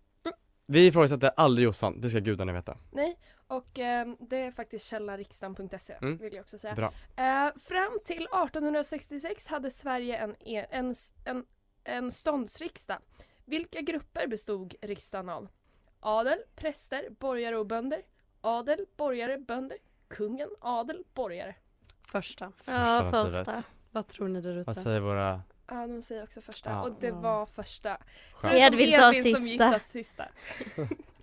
vi 0.67 0.87
ifrågasätter 0.87 1.31
aldrig 1.37 1.65
Jossan, 1.65 2.01
det 2.01 2.09
ska 2.11 2.19
gudarna 2.19 2.53
veta. 2.53 2.77
Nej, 2.93 3.19
och 3.57 3.79
ehm, 3.79 4.17
det 4.21 4.37
är 4.37 4.51
faktiskt 4.51 4.87
källariksdagen.se 4.87 5.95
Mm. 6.03 6.17
vill 6.17 6.35
jag 6.35 6.43
också 6.43 6.59
säga. 6.59 6.75
Bra. 6.75 6.93
Eh, 7.17 7.53
fram 7.57 7.99
till 8.05 8.23
1866 8.23 9.47
hade 9.49 9.71
Sverige 9.71 10.17
en, 10.17 10.37
e- 10.41 10.67
en, 10.71 10.95
en, 11.25 11.45
en 11.85 12.11
ståndsriksdag. 12.11 12.99
Vilka 13.45 13.81
grupper 13.81 14.27
bestod 14.27 14.75
riksdagen 14.83 15.29
av? 15.29 15.49
Adel, 16.01 16.39
präster, 16.57 17.09
borgare 17.11 17.59
och 17.59 17.67
bönder. 17.67 18.03
Adel, 18.41 18.87
borgare, 18.97 19.39
bönder. 19.39 19.79
Kungen, 20.09 20.49
adel, 20.61 21.05
borgare. 21.15 21.55
Första. 22.07 22.45
Ja, 22.45 23.01
Första 23.03 23.11
var 23.23 23.31
första. 23.31 23.63
Vad 23.91 24.07
tror 24.09 24.29
ni 24.29 24.41
där 24.41 24.51
Vad 24.55 24.61
ute? 24.61 24.75
säger 24.75 25.01
våra... 25.01 25.43
Ja, 25.67 25.87
de 25.87 26.03
säger 26.03 26.23
också 26.23 26.41
första. 26.41 26.71
Ja. 26.71 26.83
Och 26.83 26.93
det 27.01 27.07
Ja. 27.07 27.15
var 27.21 27.47
första. 27.47 27.99
Edvin 28.45 28.93
sa 28.93 29.13
som 29.13 29.23
sista. 29.23 29.41
gissat 29.41 29.87
sista. 29.87 30.29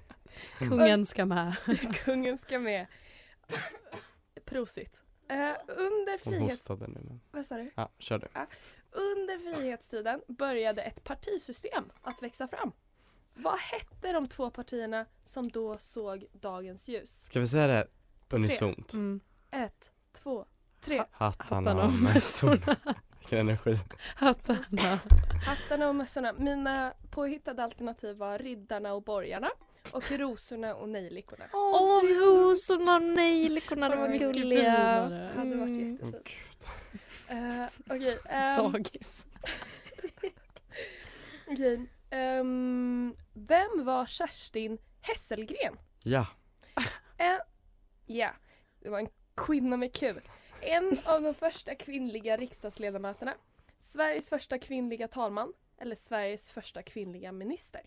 Kungen 0.60 1.06
ska 1.06 1.26
med. 1.26 1.56
Kungen 2.06 2.38
ska 2.38 2.60
med. 2.60 2.88
Prosit. 4.46 5.02
Eh, 5.28 5.38
under 5.68 6.24
Hon 6.24 6.34
frihets... 6.34 6.70
nu. 6.70 7.20
Vad 7.32 7.46
sa 7.46 7.58
du? 7.58 7.72
Ja, 7.76 7.90
kör 8.00 8.20
du. 8.20 8.28
Under 8.92 9.56
frihetstiden 9.56 10.22
började 10.28 10.82
ett 10.82 11.04
partisystem 11.04 11.92
att 12.02 12.24
växa 12.24 12.48
fram. 12.48 12.72
Vad 13.34 13.60
hette 13.60 14.12
de 14.12 14.28
två 14.28 14.50
partierna 14.50 15.06
som 15.26 15.52
då 15.52 15.78
såg 15.78 16.26
dagens 16.32 16.88
ljus? 16.88 17.24
Ska 17.26 17.40
vi 17.40 17.48
säga 17.48 17.68
det 17.68 17.88
unisont? 18.30 18.94
Mm. 18.94 19.20
Ett, 19.52 19.92
två, 20.12 20.46
tre. 20.82 21.04
Hattarna 21.12 21.70
Hattarna 21.70 21.86
och 21.86 21.94
mössorna. 21.94 22.76
Vilken 23.20 23.40
energi. 23.40 23.78
Hattarna. 24.16 25.00
Hattarna 25.46 25.90
och 25.90 25.96
mössorna. 25.96 26.34
Mina 26.34 26.94
påhittade 27.10 27.64
alternativ 27.64 28.18
var 28.18 28.40
riddarna 28.40 28.94
och 28.94 29.04
borgarna 29.04 29.50
och 29.92 30.12
rosorna 30.12 30.76
och 30.76 30.90
nejlikorna. 30.90 31.46
Åh, 31.54 32.04
rosorna 32.04 32.96
och 32.96 33.02
nejlikorna, 33.02 33.90
de 33.90 34.00
var 34.00 34.10
mycket 34.10 34.34
gulliga. 34.34 35.10
Det 35.10 35.32
hade 35.36 35.56
varit 35.56 35.78
Mm. 35.78 35.92
Jättefint. 35.92 36.24
gud. 36.26 37.38
Eh, 37.38 37.66
Okej. 37.90 38.20
ehm, 38.30 38.72
Dagis. 38.72 39.28
okej, 41.48 41.86
ehm, 42.10 43.16
vem 43.34 43.86
var 43.86 44.06
Kerstin 44.06 44.78
Hesselgren? 45.02 45.78
Ja. 46.04 46.28
En, 47.18 47.40
ja, 48.06 48.32
det 48.80 48.90
var 48.90 49.00
en 49.00 49.10
kvinna 49.36 49.78
med 49.78 49.94
kul. 49.96 50.22
En 50.62 50.98
av 51.06 51.22
de 51.22 51.34
första 51.34 51.76
kvinnliga 51.76 52.38
riksdagsledamöterna. 52.38 53.34
Sveriges 53.80 54.30
första 54.30 54.60
kvinnliga 54.60 55.08
talman. 55.08 55.54
Eller 55.78 55.96
Sveriges 55.96 56.52
första 56.52 56.82
kvinnliga 56.84 57.32
minister. 57.32 57.82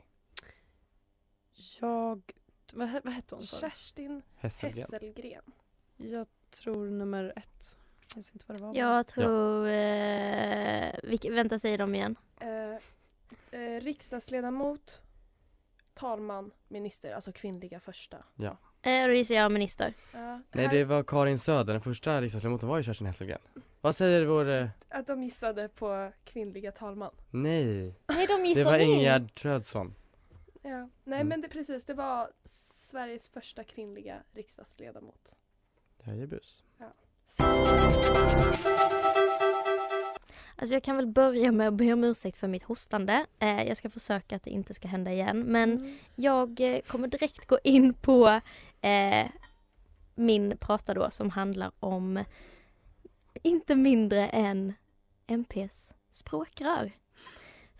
Jag... 1.81 2.23
Vad, 2.73 2.89
vad 3.05 3.13
hette 3.13 3.35
hon? 3.35 3.45
Kerstin 3.47 4.23
Hesselgren. 4.37 4.83
Hesselgren. 4.93 5.43
Jag 5.97 6.27
tror 6.51 6.91
nummer 6.91 7.33
ett. 7.37 7.77
Jag 8.15 8.23
vet 8.23 8.33
inte 8.35 8.45
vad 8.49 8.57
det 8.57 8.63
var. 8.63 8.75
Jag 8.75 9.07
tror... 9.07 9.69
Eh, 9.69 10.95
vilka, 11.03 11.31
vänta, 11.31 11.59
säg 11.59 11.77
dem 11.77 11.95
igen. 11.95 12.17
Eh, 12.41 13.61
eh, 13.61 13.81
riksdagsledamot, 13.81 15.03
talman, 15.95 16.51
minister. 16.69 17.15
Alltså 17.15 17.33
kvinnliga 17.33 17.81
första. 17.81 18.17
Ja. 18.37 18.57
Eh, 18.83 19.07
då 19.07 19.13
gissar 19.13 19.35
jag 19.35 19.53
minister. 19.53 19.95
Ja, 20.13 20.41
Nej 20.53 20.69
det 20.71 20.85
var 20.85 21.03
Karin 21.03 21.39
Söder, 21.39 21.73
den 21.73 21.81
första 21.81 22.21
riksdagsledamoten 22.21 22.69
var 22.69 22.77
ju 22.77 22.83
Kerstin 22.83 23.07
Hesselgren. 23.07 23.41
Vad 23.81 23.97
säger 23.97 24.25
vår, 24.27 24.51
eh, 24.51 24.69
Att 24.89 25.07
de 25.07 25.23
gissade 25.23 25.69
på 25.69 26.13
kvinnliga 26.25 26.73
talman. 26.73 27.15
nej. 27.31 27.95
Nej, 28.07 28.27
de 28.27 28.43
Det 28.43 28.49
gissar 28.49 28.65
var. 28.65 28.79
Ingegerd 28.79 29.35
Trödsson. 29.35 29.95
Ja. 30.67 30.89
Nej 31.05 31.21
Mm. 31.21 31.29
men 31.29 31.41
det 31.41 31.49
precis, 31.49 31.85
det 31.85 31.95
var 31.95 32.31
Sveriges 32.45 33.29
första 33.29 33.65
kvinnliga 33.65 34.23
riksdagsledamot. 34.33 35.37
Jajebus. 36.07 36.63
Alltså 40.57 40.75
jag 40.75 40.83
kan 40.83 40.97
väl 40.97 41.07
börja 41.07 41.53
med 41.53 41.69
att 41.69 41.75
be 41.75 41.93
om 41.93 42.05
ursäkt 42.05 42.37
för 42.39 42.49
mitt 42.49 42.63
hostande. 42.63 43.27
Eh, 43.39 43.63
jag 43.63 43.77
ska 43.77 43.91
försöka 43.91 44.37
att 44.37 44.43
det 44.43 44.51
inte 44.51 44.75
ska 44.75 44.89
hända 44.89 45.13
igen. 45.13 45.41
Men 45.41 45.73
Mm. 45.73 45.97
jag 46.15 46.61
eh, 46.61 46.81
kommer 46.81 47.09
direkt 47.09 47.47
gå 47.47 47.59
in 47.65 47.95
på 47.95 48.41
eh, 48.81 49.27
min 50.15 50.57
prata 50.61 50.95
då 50.95 51.11
som 51.11 51.31
handlar 51.31 51.73
om 51.81 52.25
inte 53.43 53.75
mindre 53.75 54.29
än 54.29 54.73
MPs 55.27 55.95
språkrör. 56.11 56.93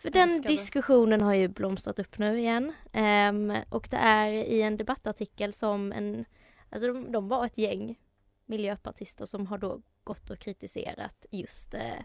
För 0.05 0.11
den 0.11 0.41
diskussionen 0.43 1.21
har 1.21 1.35
ju 1.35 1.49
blomstrat 1.49 1.99
upp 1.99 2.19
nu 2.19 2.39
igen. 2.39 2.73
Ehm, 2.93 3.53
och 3.69 3.89
det 3.91 3.97
är 3.97 4.31
i 4.33 4.63
en 4.63 4.77
debattartikel 4.77 5.53
som 5.53 5.93
en, 5.93 6.25
alltså 6.71 6.87
de, 6.93 7.13
de 7.13 7.29
var 7.29 7.47
ett 7.47 7.59
gäng 7.59 7.99
miljöpartister 8.47 9.27
som 9.27 9.47
har 9.47 9.59
då 9.59 9.81
gått 10.05 10.31
och 10.31 10.39
kritiserat 10.39 11.27
just 11.31 11.75
eh, 11.75 11.99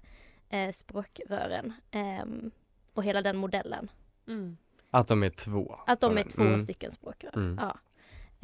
eh, 0.50 0.72
språkrören 0.72 1.74
ehm, 1.92 2.52
och 2.94 3.04
hela 3.04 3.22
den 3.22 3.38
modellen. 3.38 3.92
Mm. 4.28 4.58
Att 4.92 5.08
de 5.08 5.24
är 5.24 5.30
två. 5.30 5.80
Att 5.88 6.02
de 6.02 6.18
är 6.18 6.24
två 6.24 6.42
Mm. 6.42 6.60
stycken 6.60 6.92
språkrör. 6.92 7.34
Mm. 7.36 7.60
Ja. 7.62 7.78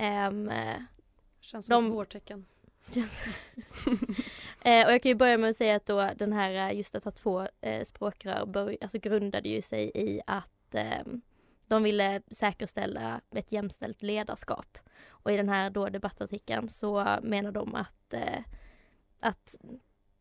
Eh, 0.04 0.82
Känns 1.40 1.66
som 1.66 1.74
De- 1.84 1.86
ett 1.88 1.94
vårtecken. 1.94 2.46
Yes. 2.94 3.26
eh, 4.62 4.86
och 4.86 4.94
jag 4.94 5.02
kan 5.02 5.10
ju 5.10 5.16
börja 5.16 5.38
med 5.38 5.50
att 5.50 5.56
säga 5.56 5.76
att 5.76 5.86
då 5.86 6.10
den 6.16 6.34
här 6.34 6.70
eh, 6.70 6.78
just 6.78 6.96
att 6.96 7.04
ha 7.04 7.12
två 7.12 7.48
eh, 7.62 7.84
språkrör 7.84 8.46
bör, 8.46 8.78
alltså 8.82 8.98
grundade 9.00 9.50
ju 9.50 9.62
sig 9.62 9.92
i 9.96 10.22
att 10.28 10.76
eh, 10.76 11.04
de 11.68 11.84
ville 11.84 12.22
säkerställa 12.32 13.22
ett 13.32 13.52
jämställt 13.52 14.02
ledarskap. 14.02 14.78
Och 15.08 15.32
i 15.32 15.38
den 15.38 15.50
här 15.50 15.70
då 15.70 15.90
debattartikeln 15.90 16.70
så 16.70 17.18
menar 17.22 17.52
de 17.52 17.76
att, 17.76 18.14
eh, 18.14 18.44
att 19.20 19.56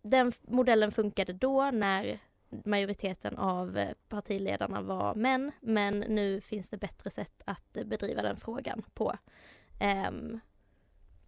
den 0.03 0.33
modellen 0.43 0.93
funkade 0.93 1.33
då 1.33 1.71
när 1.71 2.21
majoriteten 2.65 3.39
av 3.39 3.79
eh, 3.79 3.95
partiledarna 4.09 4.83
var 4.83 5.15
män 5.15 5.53
men 5.61 5.99
nu 6.01 6.41
finns 6.41 6.69
det 6.69 6.77
bättre 6.77 7.11
sätt 7.11 7.43
att 7.47 7.77
eh, 7.77 7.85
bedriva 7.85 8.23
den 8.23 8.37
frågan 8.37 8.83
på. 8.95 9.17
Ehm, 9.81 10.41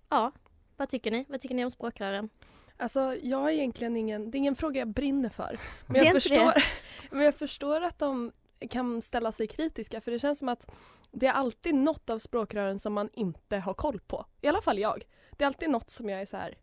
ja, 0.09 0.33
vad 0.77 0.89
tycker 0.89 1.11
ni? 1.11 1.25
Vad 1.29 1.41
tycker 1.41 1.55
ni 1.55 1.65
om 1.65 1.71
språkrören? 1.71 2.29
Alltså 2.77 3.17
jag 3.23 3.39
har 3.39 3.51
egentligen 3.51 3.97
ingen, 3.97 4.31
det 4.31 4.37
är 4.37 4.39
ingen 4.39 4.57
fråga 4.57 4.79
jag 4.79 4.89
brinner 4.89 5.29
för. 5.29 5.59
Men 5.87 6.05
jag, 6.05 6.13
förstår, 6.13 6.63
men 7.11 7.25
jag 7.25 7.35
förstår 7.35 7.81
att 7.81 7.99
de 7.99 8.33
kan 8.71 9.03
ställa 9.03 9.33
sig 9.33 9.47
kritiska 9.47 10.01
för 10.01 10.11
det 10.11 10.19
känns 10.19 10.39
som 10.39 10.49
att 10.49 10.71
det 11.11 11.27
är 11.27 11.33
alltid 11.33 11.75
något 11.75 12.11
av 12.11 12.19
språkrören 12.19 12.79
som 12.79 12.93
man 12.93 13.09
inte 13.13 13.57
har 13.57 13.75
koll 13.75 14.01
på. 14.01 14.27
I 14.41 14.49
alla 14.49 14.63
fall 14.63 14.79
jag. 14.79 15.03
Det 15.31 15.45
är 15.45 15.47
alltid 15.47 15.71
något 15.71 15.91
som 15.91 16.09
jag 16.09 16.21
är 16.21 16.27
så 16.27 16.37
här. 16.37 16.59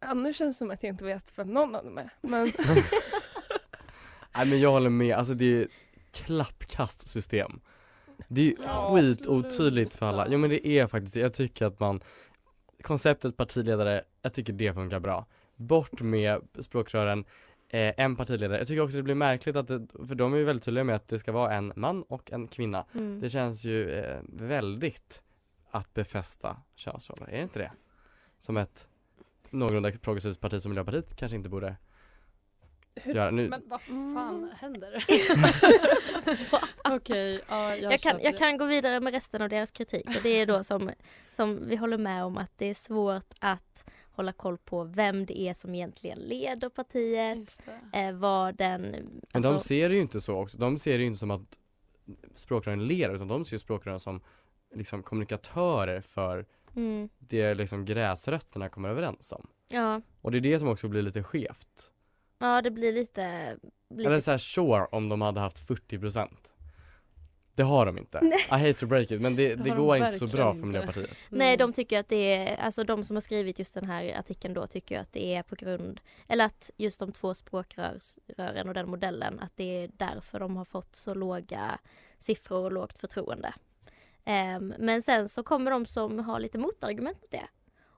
"Ja, 0.00 0.14
nu 0.14 0.34
känns 0.34 0.56
det 0.56 0.58
som 0.58 0.70
att 0.70 0.82
jag 0.82 0.90
inte 0.90 1.04
vet 1.04 1.38
vem 1.38 1.48
någon 1.48 1.74
av 1.74 1.84
dem 1.84 1.98
är. 1.98 2.10
Men 2.20 2.42
Nej 4.36 4.46
men 4.46 4.60
jag 4.60 4.70
håller 4.70 4.90
med, 4.90 5.16
alltså 5.16 5.34
det 5.34 5.44
är 5.62 5.68
klappkastsystem. 6.12 7.60
Det 8.28 8.52
är 8.52 8.56
skitotydligt 8.94 9.94
för 9.94 10.06
alla. 10.06 10.26
Jo 10.28 10.38
men 10.38 10.50
det 10.50 10.68
är 10.68 10.86
faktiskt. 10.86 11.16
Jag 11.16 11.34
tycker 11.34 11.66
att 11.66 11.80
man 11.80 12.00
Konceptet 12.84 13.36
partiledare, 13.36 14.04
jag 14.22 14.32
tycker 14.32 14.52
det 14.52 14.74
funkar 14.74 15.00
bra. 15.00 15.26
Bort 15.56 16.00
med 16.00 16.40
språkrören, 16.60 17.24
eh, 17.68 17.94
en 17.96 18.16
partiledare. 18.16 18.58
Jag 18.58 18.66
tycker 18.66 18.82
också 18.82 18.96
det 18.96 19.02
blir 19.02 19.14
märkligt 19.14 19.56
att 19.56 19.68
det, 19.68 19.86
för 20.08 20.14
de 20.14 20.34
är 20.34 20.36
ju 20.36 20.44
väldigt 20.44 20.64
tydliga 20.64 20.84
med 20.84 20.96
att 20.96 21.08
det 21.08 21.18
ska 21.18 21.32
vara 21.32 21.54
en 21.54 21.72
man 21.76 22.02
och 22.02 22.32
en 22.32 22.48
kvinna. 22.48 22.86
Mm. 22.94 23.20
Det 23.20 23.30
känns 23.30 23.64
ju 23.64 23.90
eh, 23.90 24.20
väldigt 24.28 25.22
att 25.70 25.94
befästa 25.94 26.56
könsroller, 26.74 27.26
är 27.26 27.36
det 27.36 27.42
inte 27.42 27.58
det? 27.58 27.72
Som 28.40 28.56
ett 28.56 28.86
någorlunda 29.50 29.90
progressivt 29.92 30.40
parti 30.40 30.62
som 30.62 30.70
Miljöpartiet 30.70 31.16
kanske 31.16 31.36
inte 31.36 31.48
borde 31.48 31.76
hur, 32.96 33.14
göra. 33.14 33.30
Nu, 33.30 33.48
Men 33.48 33.62
vad 33.66 33.80
Mm. 33.88 34.14
fan 34.14 34.50
händer? 34.56 35.04
Okej, 36.84 37.40
ja 37.48 37.76
jag, 37.76 37.92
Jag 37.92 38.00
kan, 38.00 38.20
jag 38.22 38.36
kan 38.38 38.56
gå 38.56 38.64
vidare 38.66 39.00
med 39.00 39.12
resten 39.12 39.42
av 39.42 39.48
deras 39.48 39.70
kritik 39.70 40.06
och 40.06 40.22
det 40.22 40.28
är 40.28 40.46
då 40.46 40.64
som, 40.64 40.90
som 41.32 41.68
vi 41.68 41.76
håller 41.76 41.98
med 41.98 42.24
om 42.24 42.38
att 42.38 42.52
det 42.56 42.66
är 42.66 42.74
svårt 42.74 43.34
att 43.40 43.84
hålla 44.10 44.32
koll 44.32 44.58
på 44.58 44.84
vem 44.84 45.26
det 45.26 45.38
är 45.40 45.54
som 45.54 45.74
egentligen 45.74 46.18
leder 46.18 46.68
partiet, 46.68 47.60
eh, 47.92 48.12
vad 48.12 48.54
den... 48.56 48.80
Men 48.82 49.20
alltså- 49.32 49.52
de 49.52 49.58
ser 49.58 49.88
det 49.88 49.94
ju 49.94 50.00
inte 50.00 50.20
så 50.20 50.36
också. 50.36 50.58
De 50.58 50.78
ser 50.78 50.92
det 50.92 50.98
ju 51.00 51.06
inte 51.06 51.18
som 51.18 51.30
att 51.30 51.58
språkrören 52.34 52.86
ler 52.86 53.14
utan 53.14 53.28
de 53.28 53.44
ser 53.44 53.58
språkrören 53.58 54.00
som 54.00 54.20
liksom 54.74 55.02
kommunikatörer 55.02 56.00
för 56.00 56.46
mm, 56.76 57.08
det 57.18 57.54
liksom 57.54 57.84
gräsrötterna 57.84 58.68
kommer 58.68 58.88
överens 58.88 59.32
om. 59.32 59.46
ja, 59.68 60.00
Och 60.20 60.32
det 60.32 60.38
är 60.38 60.40
det 60.40 60.58
som 60.58 60.68
också 60.68 60.88
blir 60.88 61.02
lite 61.02 61.22
skevt. 61.22 61.90
Ja, 62.44 62.62
det 62.62 62.70
blir 62.70 62.92
lite... 62.92 63.56
lite 63.90 64.08
Eller 64.08 64.20
såhär 64.20 64.38
sure 64.38 64.86
om 64.92 65.08
de 65.08 65.22
hade 65.22 65.40
haft 65.40 65.68
40% 65.68 66.28
Det 67.54 67.62
har 67.62 67.86
de 67.86 67.98
inte. 67.98 68.20
I 68.24 68.50
hate 68.50 68.74
to 68.74 68.86
break 68.86 69.10
it 69.10 69.20
men 69.20 69.36
det, 69.36 69.54
Det 69.54 69.70
har 69.70 69.76
de 69.76 69.82
går 69.82 69.96
inte 69.96 70.10
så 70.10 70.26
bra 70.26 70.54
för. 70.54 70.66
Miljöpartiet. 70.66 71.10
Nej, 71.28 71.56
de 71.56 71.72
tycker 71.72 72.00
att 72.00 72.08
det 72.08 72.34
är, 72.34 72.56
alltså 72.56 72.84
de 72.84 73.04
som 73.04 73.16
har 73.16 73.20
skrivit 73.20 73.58
just 73.58 73.74
den 73.74 73.84
här 73.84 74.18
artikeln 74.18 74.54
då 74.54 74.66
tycker 74.66 75.00
att 75.00 75.12
det 75.12 75.34
är 75.34 75.42
på 75.42 75.54
grund, 75.54 76.00
eller 76.28 76.44
att 76.44 76.70
just 76.76 77.00
de 77.00 77.12
två 77.12 77.34
språkrören 77.34 78.68
och 78.68 78.74
den 78.74 78.90
modellen, 78.90 79.40
att 79.40 79.52
det 79.56 79.82
är 79.82 79.90
därför 79.92 80.40
de 80.40 80.56
har 80.56 80.64
fått 80.64 80.96
så 80.96 81.14
låga 81.14 81.78
siffror 82.18 82.64
och 82.64 82.72
lågt 82.72 82.98
förtroende. 82.98 83.54
Ehm, 84.24 84.74
men 84.78 85.02
sen 85.02 85.28
så 85.28 85.42
kommer 85.42 85.70
de 85.70 85.86
som 85.86 86.18
har 86.18 86.40
lite 86.40 86.58
motargument 86.58 87.22
mot 87.22 87.30
det. 87.30 87.46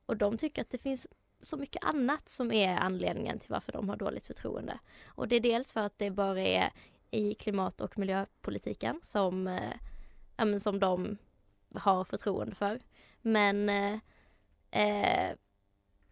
Och 0.06 0.16
de 0.16 0.38
tycker 0.38 0.62
att 0.62 0.70
det 0.70 0.78
finns 0.78 1.06
så 1.46 1.56
mycket 1.56 1.84
annat 1.84 2.28
som 2.28 2.52
är 2.52 2.76
anledningen 2.76 3.38
till 3.38 3.50
varför 3.50 3.72
de 3.72 3.88
har 3.88 3.96
dåligt 3.96 4.26
förtroende. 4.26 4.78
Och 5.06 5.28
det 5.28 5.36
är 5.36 5.40
dels 5.40 5.72
för 5.72 5.80
att 5.80 5.98
det 5.98 6.10
bara 6.10 6.40
är 6.40 6.70
i 7.10 7.34
klimat 7.34 7.80
och 7.80 7.98
miljöpolitiken 7.98 9.00
som, 9.02 9.46
eh, 9.46 9.72
ja, 10.36 10.44
men 10.44 10.60
som 10.60 10.78
de 10.78 11.16
har 11.74 12.04
förtroende 12.04 12.54
för. 12.54 12.80
Men 13.22 13.68
eh, 13.68 13.98
eh, 14.70 15.36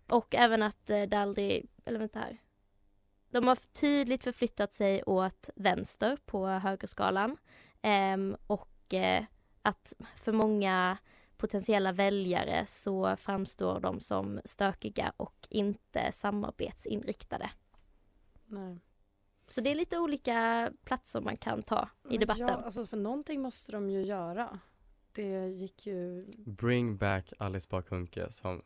och 0.08 0.34
även 0.34 0.62
att 0.62 0.90
eh, 0.90 1.02
det 1.02 1.18
aldrig, 1.18 1.66
eller 1.84 1.98
vänta 1.98 2.18
här. 2.18 2.38
De 3.30 3.48
har 3.48 3.58
tydligt 3.72 4.24
förflyttat 4.24 4.72
sig 4.72 5.02
åt 5.02 5.50
vänster 5.54 6.18
på 6.26 6.46
högerskalan. 6.46 7.36
Eh, 7.82 8.16
och 8.46 8.94
eh, 8.94 9.24
att 9.62 9.92
för 10.16 10.32
många 10.32 10.98
potentiella 11.44 11.92
väljare 11.92 12.66
så 12.66 13.16
framstår 13.16 13.80
de 13.80 14.00
som 14.00 14.40
stökiga 14.44 15.12
och 15.16 15.46
inte 15.50 16.12
samarbetsinriktade. 16.12 17.50
Nej. 18.46 18.80
Så 19.46 19.60
det 19.60 19.70
är 19.70 19.74
lite 19.74 19.98
olika 19.98 20.70
platser 20.84 21.20
man 21.20 21.36
kan 21.36 21.62
ta 21.62 21.88
i 22.10 22.18
debatten. 22.18 22.48
Ja, 22.48 22.54
alltså 22.54 22.86
för 22.86 22.96
någonting 22.96 23.40
måste 23.40 23.72
de 23.72 23.90
ju 23.90 24.02
göra. 24.02 24.58
Det 25.12 25.48
gick 25.48 25.86
ju... 25.86 26.22
Bring 26.46 26.96
back 26.96 27.32
Alice 27.38 27.66
Bah 27.70 27.82
Kuhnke 27.82 28.30
som 28.32 28.62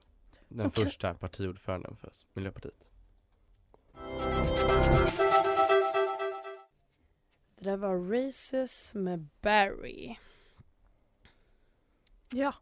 den 0.49 0.61
Som 0.61 0.71
kan- 0.71 0.85
första 0.85 1.15
partiordföranden 1.15 1.97
för 1.97 2.11
Miljöpartiet. 2.33 2.85
Det 7.57 7.65
där 7.65 7.77
var 7.77 7.97
Races 8.27 8.95
med 8.95 9.27
Barry. 9.41 10.17
ja. 12.35 12.55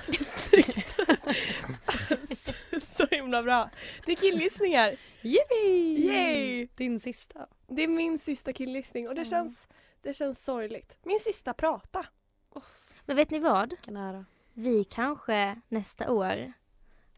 Snyggt. 0.00 0.96
så, 2.38 2.80
så 2.80 3.06
himla 3.10 3.42
bra. 3.42 3.70
Det 4.06 4.12
är 4.12 4.16
killgissningar. 4.16 4.94
Yippee! 5.22 5.98
Yay! 6.06 6.68
Din 6.74 7.00
sista. 7.00 7.46
Det 7.68 7.82
är 7.82 7.88
min 7.88 8.18
sista 8.18 8.52
killgissning 8.52 9.08
och 9.08 9.14
det, 9.14 9.20
Mm. 9.20 9.30
känns, 9.30 9.68
det 10.02 10.14
känns 10.14 10.44
sorgligt. 10.44 10.98
Min 11.02 11.20
sista 11.20 11.54
prata. 11.54 12.06
Men 13.04 13.16
vet 13.16 13.30
ni 13.30 13.38
vad? 13.38 13.72
Ära. 13.88 14.24
Vi 14.54 14.84
kanske 14.84 15.60
nästa 15.68 16.10
år 16.12 16.52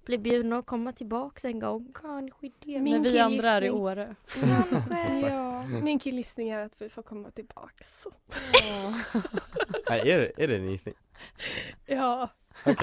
blir 0.05 0.19
bjudna 0.19 0.59
att 0.59 0.67
komma 0.67 0.93
tillbaks 0.93 1.45
en 1.45 1.59
gång. 1.59 1.93
Kanske 1.95 2.51
det. 2.59 2.81
Min 2.81 3.03
När 3.03 3.11
vi 3.11 3.19
andra 3.19 3.49
är 3.49 3.64
i. 3.64 3.71
Åre. 3.71 4.14
Kanske. 4.29 5.29
Ja, 5.29 5.62
min 5.67 5.99
killgissning 5.99 6.49
är 6.49 6.59
att 6.64 6.73
vi 6.83 6.88
får 6.88 7.03
komma 7.03 7.31
tillbaks. 7.31 8.07
Nej, 9.91 10.11
är 10.11 10.19
det, 10.19 10.33
är 10.43 10.49
det 10.49 10.57
en 10.57 10.71
gissning? 10.71 10.95
Ja. 11.87 12.29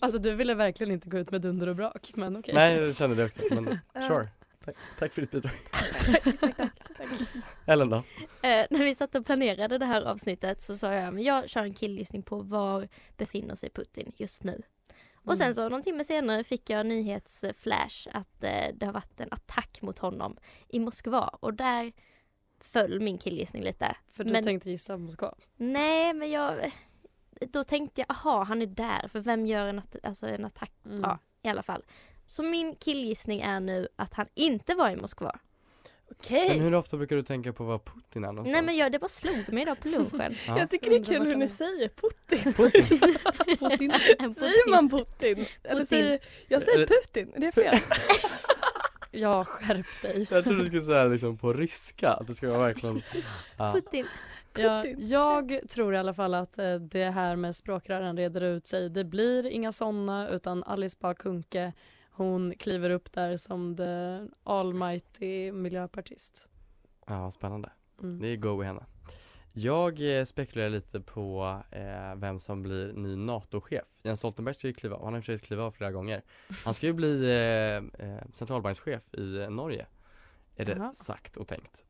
Alltså 0.00 0.18
du 0.18 0.34
ville 0.34 0.54
verkligen 0.54 0.92
inte 0.92 1.08
gå 1.08 1.18
ut 1.18 1.30
med 1.30 1.40
dunder 1.40 1.66
och 1.66 1.76
brak, 1.76 2.10
men 2.14 2.36
okej. 2.36 2.54
Nej, 2.54 2.74
jag 2.76 2.96
kände 2.96 3.16
det 3.16 3.24
också, 3.24 3.40
men 3.50 3.78
sure. 4.08 4.28
Tack, 4.64 4.74
tack 4.98 5.12
för 5.12 5.20
ditt 5.20 5.30
bidrag. 5.30 5.52
Ellen 7.66 7.90
då? 7.90 7.96
Eh, 8.42 8.66
när 8.70 8.84
vi 8.84 8.94
satt 8.94 9.14
och 9.14 9.26
planerade 9.26 9.78
det 9.78 9.86
här 9.86 10.02
avsnittet 10.02 10.62
så 10.62 10.76
sa 10.76 10.92
jag 10.94 11.14
men 11.14 11.22
jag 11.22 11.48
kör 11.48 11.62
en 11.62 11.74
killgissning 11.74 12.22
på 12.22 12.38
var 12.42 12.88
befinner 13.16 13.54
sig 13.54 13.70
Putin 13.70 14.12
just 14.16 14.44
nu. 14.44 14.62
Och 15.24 15.38
sen 15.38 15.54
så 15.54 15.68
någon 15.68 15.82
timme 15.82 16.04
senare 16.04 16.44
fick 16.44 16.70
jag 16.70 16.86
nyhetsflash 16.86 18.08
att 18.12 18.44
eh, 18.44 18.66
det 18.74 18.86
har 18.86 18.92
varit 18.92 19.20
en 19.20 19.28
attack 19.32 19.78
mot 19.82 19.98
honom 19.98 20.36
i 20.68 20.78
Moskva 20.78 21.28
och 21.40 21.54
där 21.54 21.92
föll 22.60 23.00
min 23.00 23.18
killgissning 23.18 23.62
lite. 23.62 23.96
För 24.08 24.24
du 24.24 24.32
Men- 24.32 24.44
tänkte 24.44 24.70
gissa 24.70 24.96
Moskva? 24.96 25.34
Nej 25.56 26.12
men 26.14 26.30
jag 26.30 26.72
Då 27.46 27.64
tänkte 27.64 28.00
jag, 28.00 28.10
aha 28.10 28.44
han 28.44 28.62
är 28.62 28.66
där 28.66 29.08
för 29.08 29.20
vem 29.20 29.46
gör 29.46 29.66
en, 29.66 29.78
att, 29.78 29.96
alltså 30.02 30.26
en 30.26 30.44
attack? 30.44 30.72
Mm. 30.86 31.00
Ja 31.00 31.18
i 31.42 31.48
alla 31.48 31.62
fall. 31.62 31.82
Så 32.28 32.42
min 32.42 32.74
killgissning 32.74 33.40
är 33.40 33.60
nu 33.60 33.88
att 33.96 34.14
han 34.14 34.26
inte 34.34 34.74
var 34.74 34.90
i 34.90 34.96
Moskva. 34.96 35.38
Okej. 36.10 36.48
Men 36.48 36.60
hur 36.60 36.74
ofta 36.74 36.96
brukar 36.96 37.16
du 37.16 37.22
tänka 37.22 37.52
på 37.52 37.64
var 37.64 37.78
Putin 37.78 38.24
är 38.24 38.28
någonstans? 38.28 38.52
Nej 38.52 38.62
men 38.62 38.76
jag, 38.76 38.92
det 38.92 38.98
bara 38.98 39.08
slog 39.08 39.52
mig 39.52 39.62
idag 39.62 39.80
på 39.80 39.88
lunchen. 39.88 40.34
Ja. 40.46 40.58
Jag 40.58 40.70
tycker 40.70 40.90
det 40.90 40.96
är 40.96 41.04
kul 41.04 41.26
hur 41.26 41.36
ni 41.36 41.44
är. 41.44 41.48
säger 41.48 41.88
Putin. 41.88 42.52
Putin. 42.56 42.98
Putin. 43.68 43.92
Säger 44.34 44.70
man 44.70 44.90
Putin? 44.90 45.46
Eller 45.62 45.74
Putin. 45.80 45.86
säger, 45.86 46.18
jag 46.48 46.62
säger 46.62 46.78
Eller- 46.78 46.86
Putin, 46.86 47.32
är 47.34 47.40
det 47.40 47.52
fel? 47.52 47.78
Ja, 49.10 49.44
skärp 49.44 50.02
dig. 50.02 50.26
Jag 50.30 50.44
trodde 50.44 50.58
du 50.58 50.64
skulle 50.64 50.82
säga 50.82 51.04
liksom 51.04 51.38
på 51.38 51.52
ryska, 51.52 52.10
att 52.10 52.26
det 52.26 52.34
ska 52.34 52.48
vara 52.48 52.58
verkligen 52.58 53.02
ja. 53.56 53.72
Putin. 53.72 54.06
Ja, 54.58 54.86
jag 54.86 55.60
tror 55.68 55.94
i 55.94 55.98
alla 55.98 56.14
fall 56.14 56.34
att 56.34 56.58
eh, 56.58 56.74
det 56.74 57.10
här 57.10 57.36
med 57.36 57.56
språkrören 57.56 58.16
reder 58.16 58.40
ut 58.40 58.66
sig. 58.66 58.90
Det 58.90 59.04
blir 59.04 59.46
inga 59.46 59.72
sådana 59.72 60.28
utan 60.28 60.64
Alice 60.64 60.96
Bah 61.00 61.14
Kuhnke 61.14 61.72
hon 62.14 62.54
kliver 62.58 62.90
upp 62.90 63.12
där 63.12 63.36
som 63.36 63.76
the 63.76 64.20
almighty 64.44 65.52
miljöpartist. 65.52 66.48
ja, 67.06 67.30
spännande. 67.30 67.70
Mm. 68.02 68.20
Det 68.20 68.28
är 68.28 68.36
go 68.36 68.62
i 68.62 68.66
henne. 68.66 68.84
Jag 69.52 70.18
eh, 70.18 70.24
spekulerar 70.24 70.70
lite 70.70 71.00
på 71.00 71.58
eh, 71.70 72.14
vem 72.16 72.40
som 72.40 72.62
blir 72.62 72.92
ny 72.92 73.16
NATO-chef. 73.16 74.00
Jens 74.02 74.18
Stoltenberg 74.18 74.54
ska 74.54 74.66
ju 74.66 74.72
kliva 74.72 74.96
av, 74.96 75.04
han 75.04 75.12
har 75.12 75.18
i 75.18 75.20
och 75.20 75.24
för 75.24 75.32
sig 75.32 75.38
klivit 75.38 75.62
av 75.62 75.70
flera 75.70 75.92
gånger. 75.92 76.22
Han 76.64 76.74
ska 76.74 76.86
ju 76.86 76.92
bli 76.92 77.24
eh, 77.24 78.06
eh, 78.08 78.22
centralbankschef 78.32 79.14
i 79.14 79.46
Norge. 79.50 79.86
Är 80.56 80.64
det 80.64 80.76
Jaha. 80.76 80.92
sagt 80.94 81.36
och 81.36 81.48
tänkt. 81.48 81.84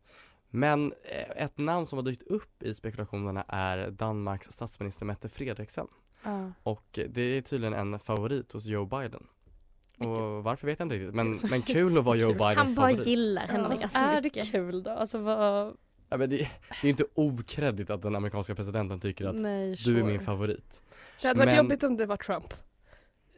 Men 0.55 0.93
eh, 1.03 1.45
ett 1.45 1.59
namn 1.59 1.87
som 1.87 1.99
har 1.99 2.03
dykt 2.05 2.23
upp 2.23 2.63
i 2.63 2.75
spekulationerna 2.75 3.45
är 3.49 3.91
Danmarks 3.91 4.51
statsminister 4.51 5.07
Mette 5.07 5.29
Frederiksen. 5.29 5.87
Ja. 6.25 6.53
Och 6.63 6.99
det 7.09 7.23
är 7.23 7.41
tydligen 7.41 7.75
en 7.75 7.99
favorit 7.99 8.53
hos 8.53 8.65
Joe 8.67 8.85
Biden. 8.87 9.27
Och 9.99 10.45
varför 10.45 10.67
vet 10.67 10.79
jag 10.79 10.87
inte 10.87 10.97
riktigt, 10.97 11.15
men, 11.15 11.35
men 11.51 11.63
kul 11.75 11.99
att 11.99 12.05
vara 12.05 12.17
Joe 12.17 12.33
Bidens 12.33 12.57
Han 12.57 12.75
bara 12.75 12.89
favorit. 12.91 13.07
gillar 13.07 13.47
henne 13.47 13.69
Fast 13.69 13.83
ganska 13.83 14.01
är 14.01 14.17
det 14.17 14.23
mycket. 14.23 14.51
kul 14.51 14.83
då? 14.83 14.91
Alltså 14.91 15.19
vad... 15.19 15.77
Ja, 16.09 16.17
men 16.17 16.31
det, 16.31 16.37
det 16.83 16.89
är 16.89 16.91
inte 16.91 17.05
okreddigt 17.15 17.91
att 17.91 18.03
den 18.03 18.17
amerikanska 18.17 18.55
presidenten 18.55 19.01
tycker 19.01 19.27
att 19.27 19.35
Nej, 19.37 19.67
du 19.67 19.73
är 19.73 19.77
sure. 19.77 20.05
min 20.05 20.21
favorit. 20.21 20.83
Det 21.23 21.29
hade 21.29 21.39
varit 21.39 21.49
Men- 21.49 21.57
jobbigt 21.65 21.83
om 21.85 21.97
det 21.97 22.07
var 22.07 22.17
Trump. 22.17 22.55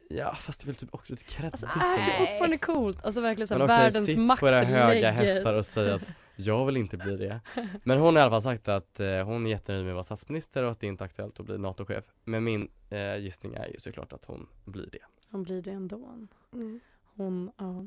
Ja 0.08 0.34
fast 0.34 0.60
det 0.60 0.64
är 0.64 0.66
väl 0.66 0.74
typ 0.74 0.94
också 0.94 1.12
lite 1.12 1.24
kreddigt. 1.24 1.64
Alltså 1.64 1.66
är 1.80 1.98
det 1.98 2.18
fortfarande 2.18 2.58
coolt? 2.58 3.04
Alltså 3.04 3.20
verkligen 3.20 3.48
såhär 3.48 3.58
men 3.58 3.64
okej, 3.70 3.78
världens 3.78 4.06
sitt 4.06 4.40
på 4.40 4.48
era 4.48 4.62
höga 4.62 5.10
hästar 5.10 5.54
och 5.54 5.66
säg 5.66 5.90
att 5.92 6.02
jag 6.36 6.66
vill 6.66 6.76
inte 6.76 6.96
bli 6.96 7.16
det. 7.16 7.40
Men 7.84 7.98
hon 7.98 8.14
har 8.14 8.22
i 8.22 8.24
alla 8.24 8.30
fall 8.30 8.42
sagt 8.42 8.68
att 8.68 9.00
eh, 9.00 9.24
hon 9.24 9.46
är 9.46 9.50
jättenöjd 9.50 9.84
med 9.84 9.92
att 9.92 9.94
vara 9.94 10.02
statsminister 10.02 10.62
och 10.62 10.70
att 10.70 10.80
det 10.80 10.86
inte 10.86 11.04
är 11.04 11.06
aktuellt 11.06 11.40
att 11.40 11.46
bli 11.46 11.58
NATO-chef. 11.58 12.04
Men 12.24 12.44
min 12.44 12.68
eh, 12.90 13.16
gissning 13.16 13.54
är 13.54 13.68
ju 13.68 13.80
såklart 13.80 14.12
att 14.12 14.24
hon 14.24 14.46
blir 14.64 14.88
det. 14.92 14.98
Hon 15.30 15.42
blir 15.42 15.62
det 15.62 15.70
ändå. 15.70 16.26
Mm. 16.52 16.80
Hon, 17.16 17.50
ja. 17.56 17.86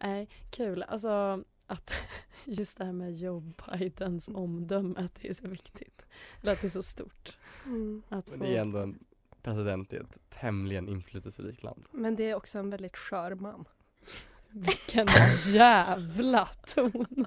Nej, 0.00 0.28
kul. 0.50 0.82
Alltså 0.82 1.44
att 1.66 1.94
just 2.44 2.78
det 2.78 2.84
här 2.84 2.92
med 2.92 3.14
Joe 3.14 3.40
Bidens 3.40 4.28
omdöme, 4.28 4.94
att 4.96 5.14
det 5.14 5.28
är 5.28 5.34
så 5.34 5.48
viktigt. 5.48 6.06
Eller 6.42 6.52
att 6.52 6.60
det 6.60 6.66
är 6.66 6.70
så 6.70 6.82
stort. 6.82 7.36
Mm. 7.64 8.02
Att 8.08 8.30
Men 8.30 8.38
det 8.40 8.56
är 8.56 8.60
ändå 8.60 8.78
en 8.78 8.98
president 9.42 9.92
i 9.92 9.96
ett 9.96 10.18
tämligen 10.28 10.88
inflytelserikt 10.88 11.62
land. 11.62 11.84
Men 11.90 12.16
det 12.16 12.30
är 12.30 12.34
också 12.34 12.58
en 12.58 12.70
väldigt 12.70 12.96
skör 12.96 13.34
man. 13.34 13.64
Vilken 14.50 15.06
jävla 15.46 16.48
ton. 16.74 17.26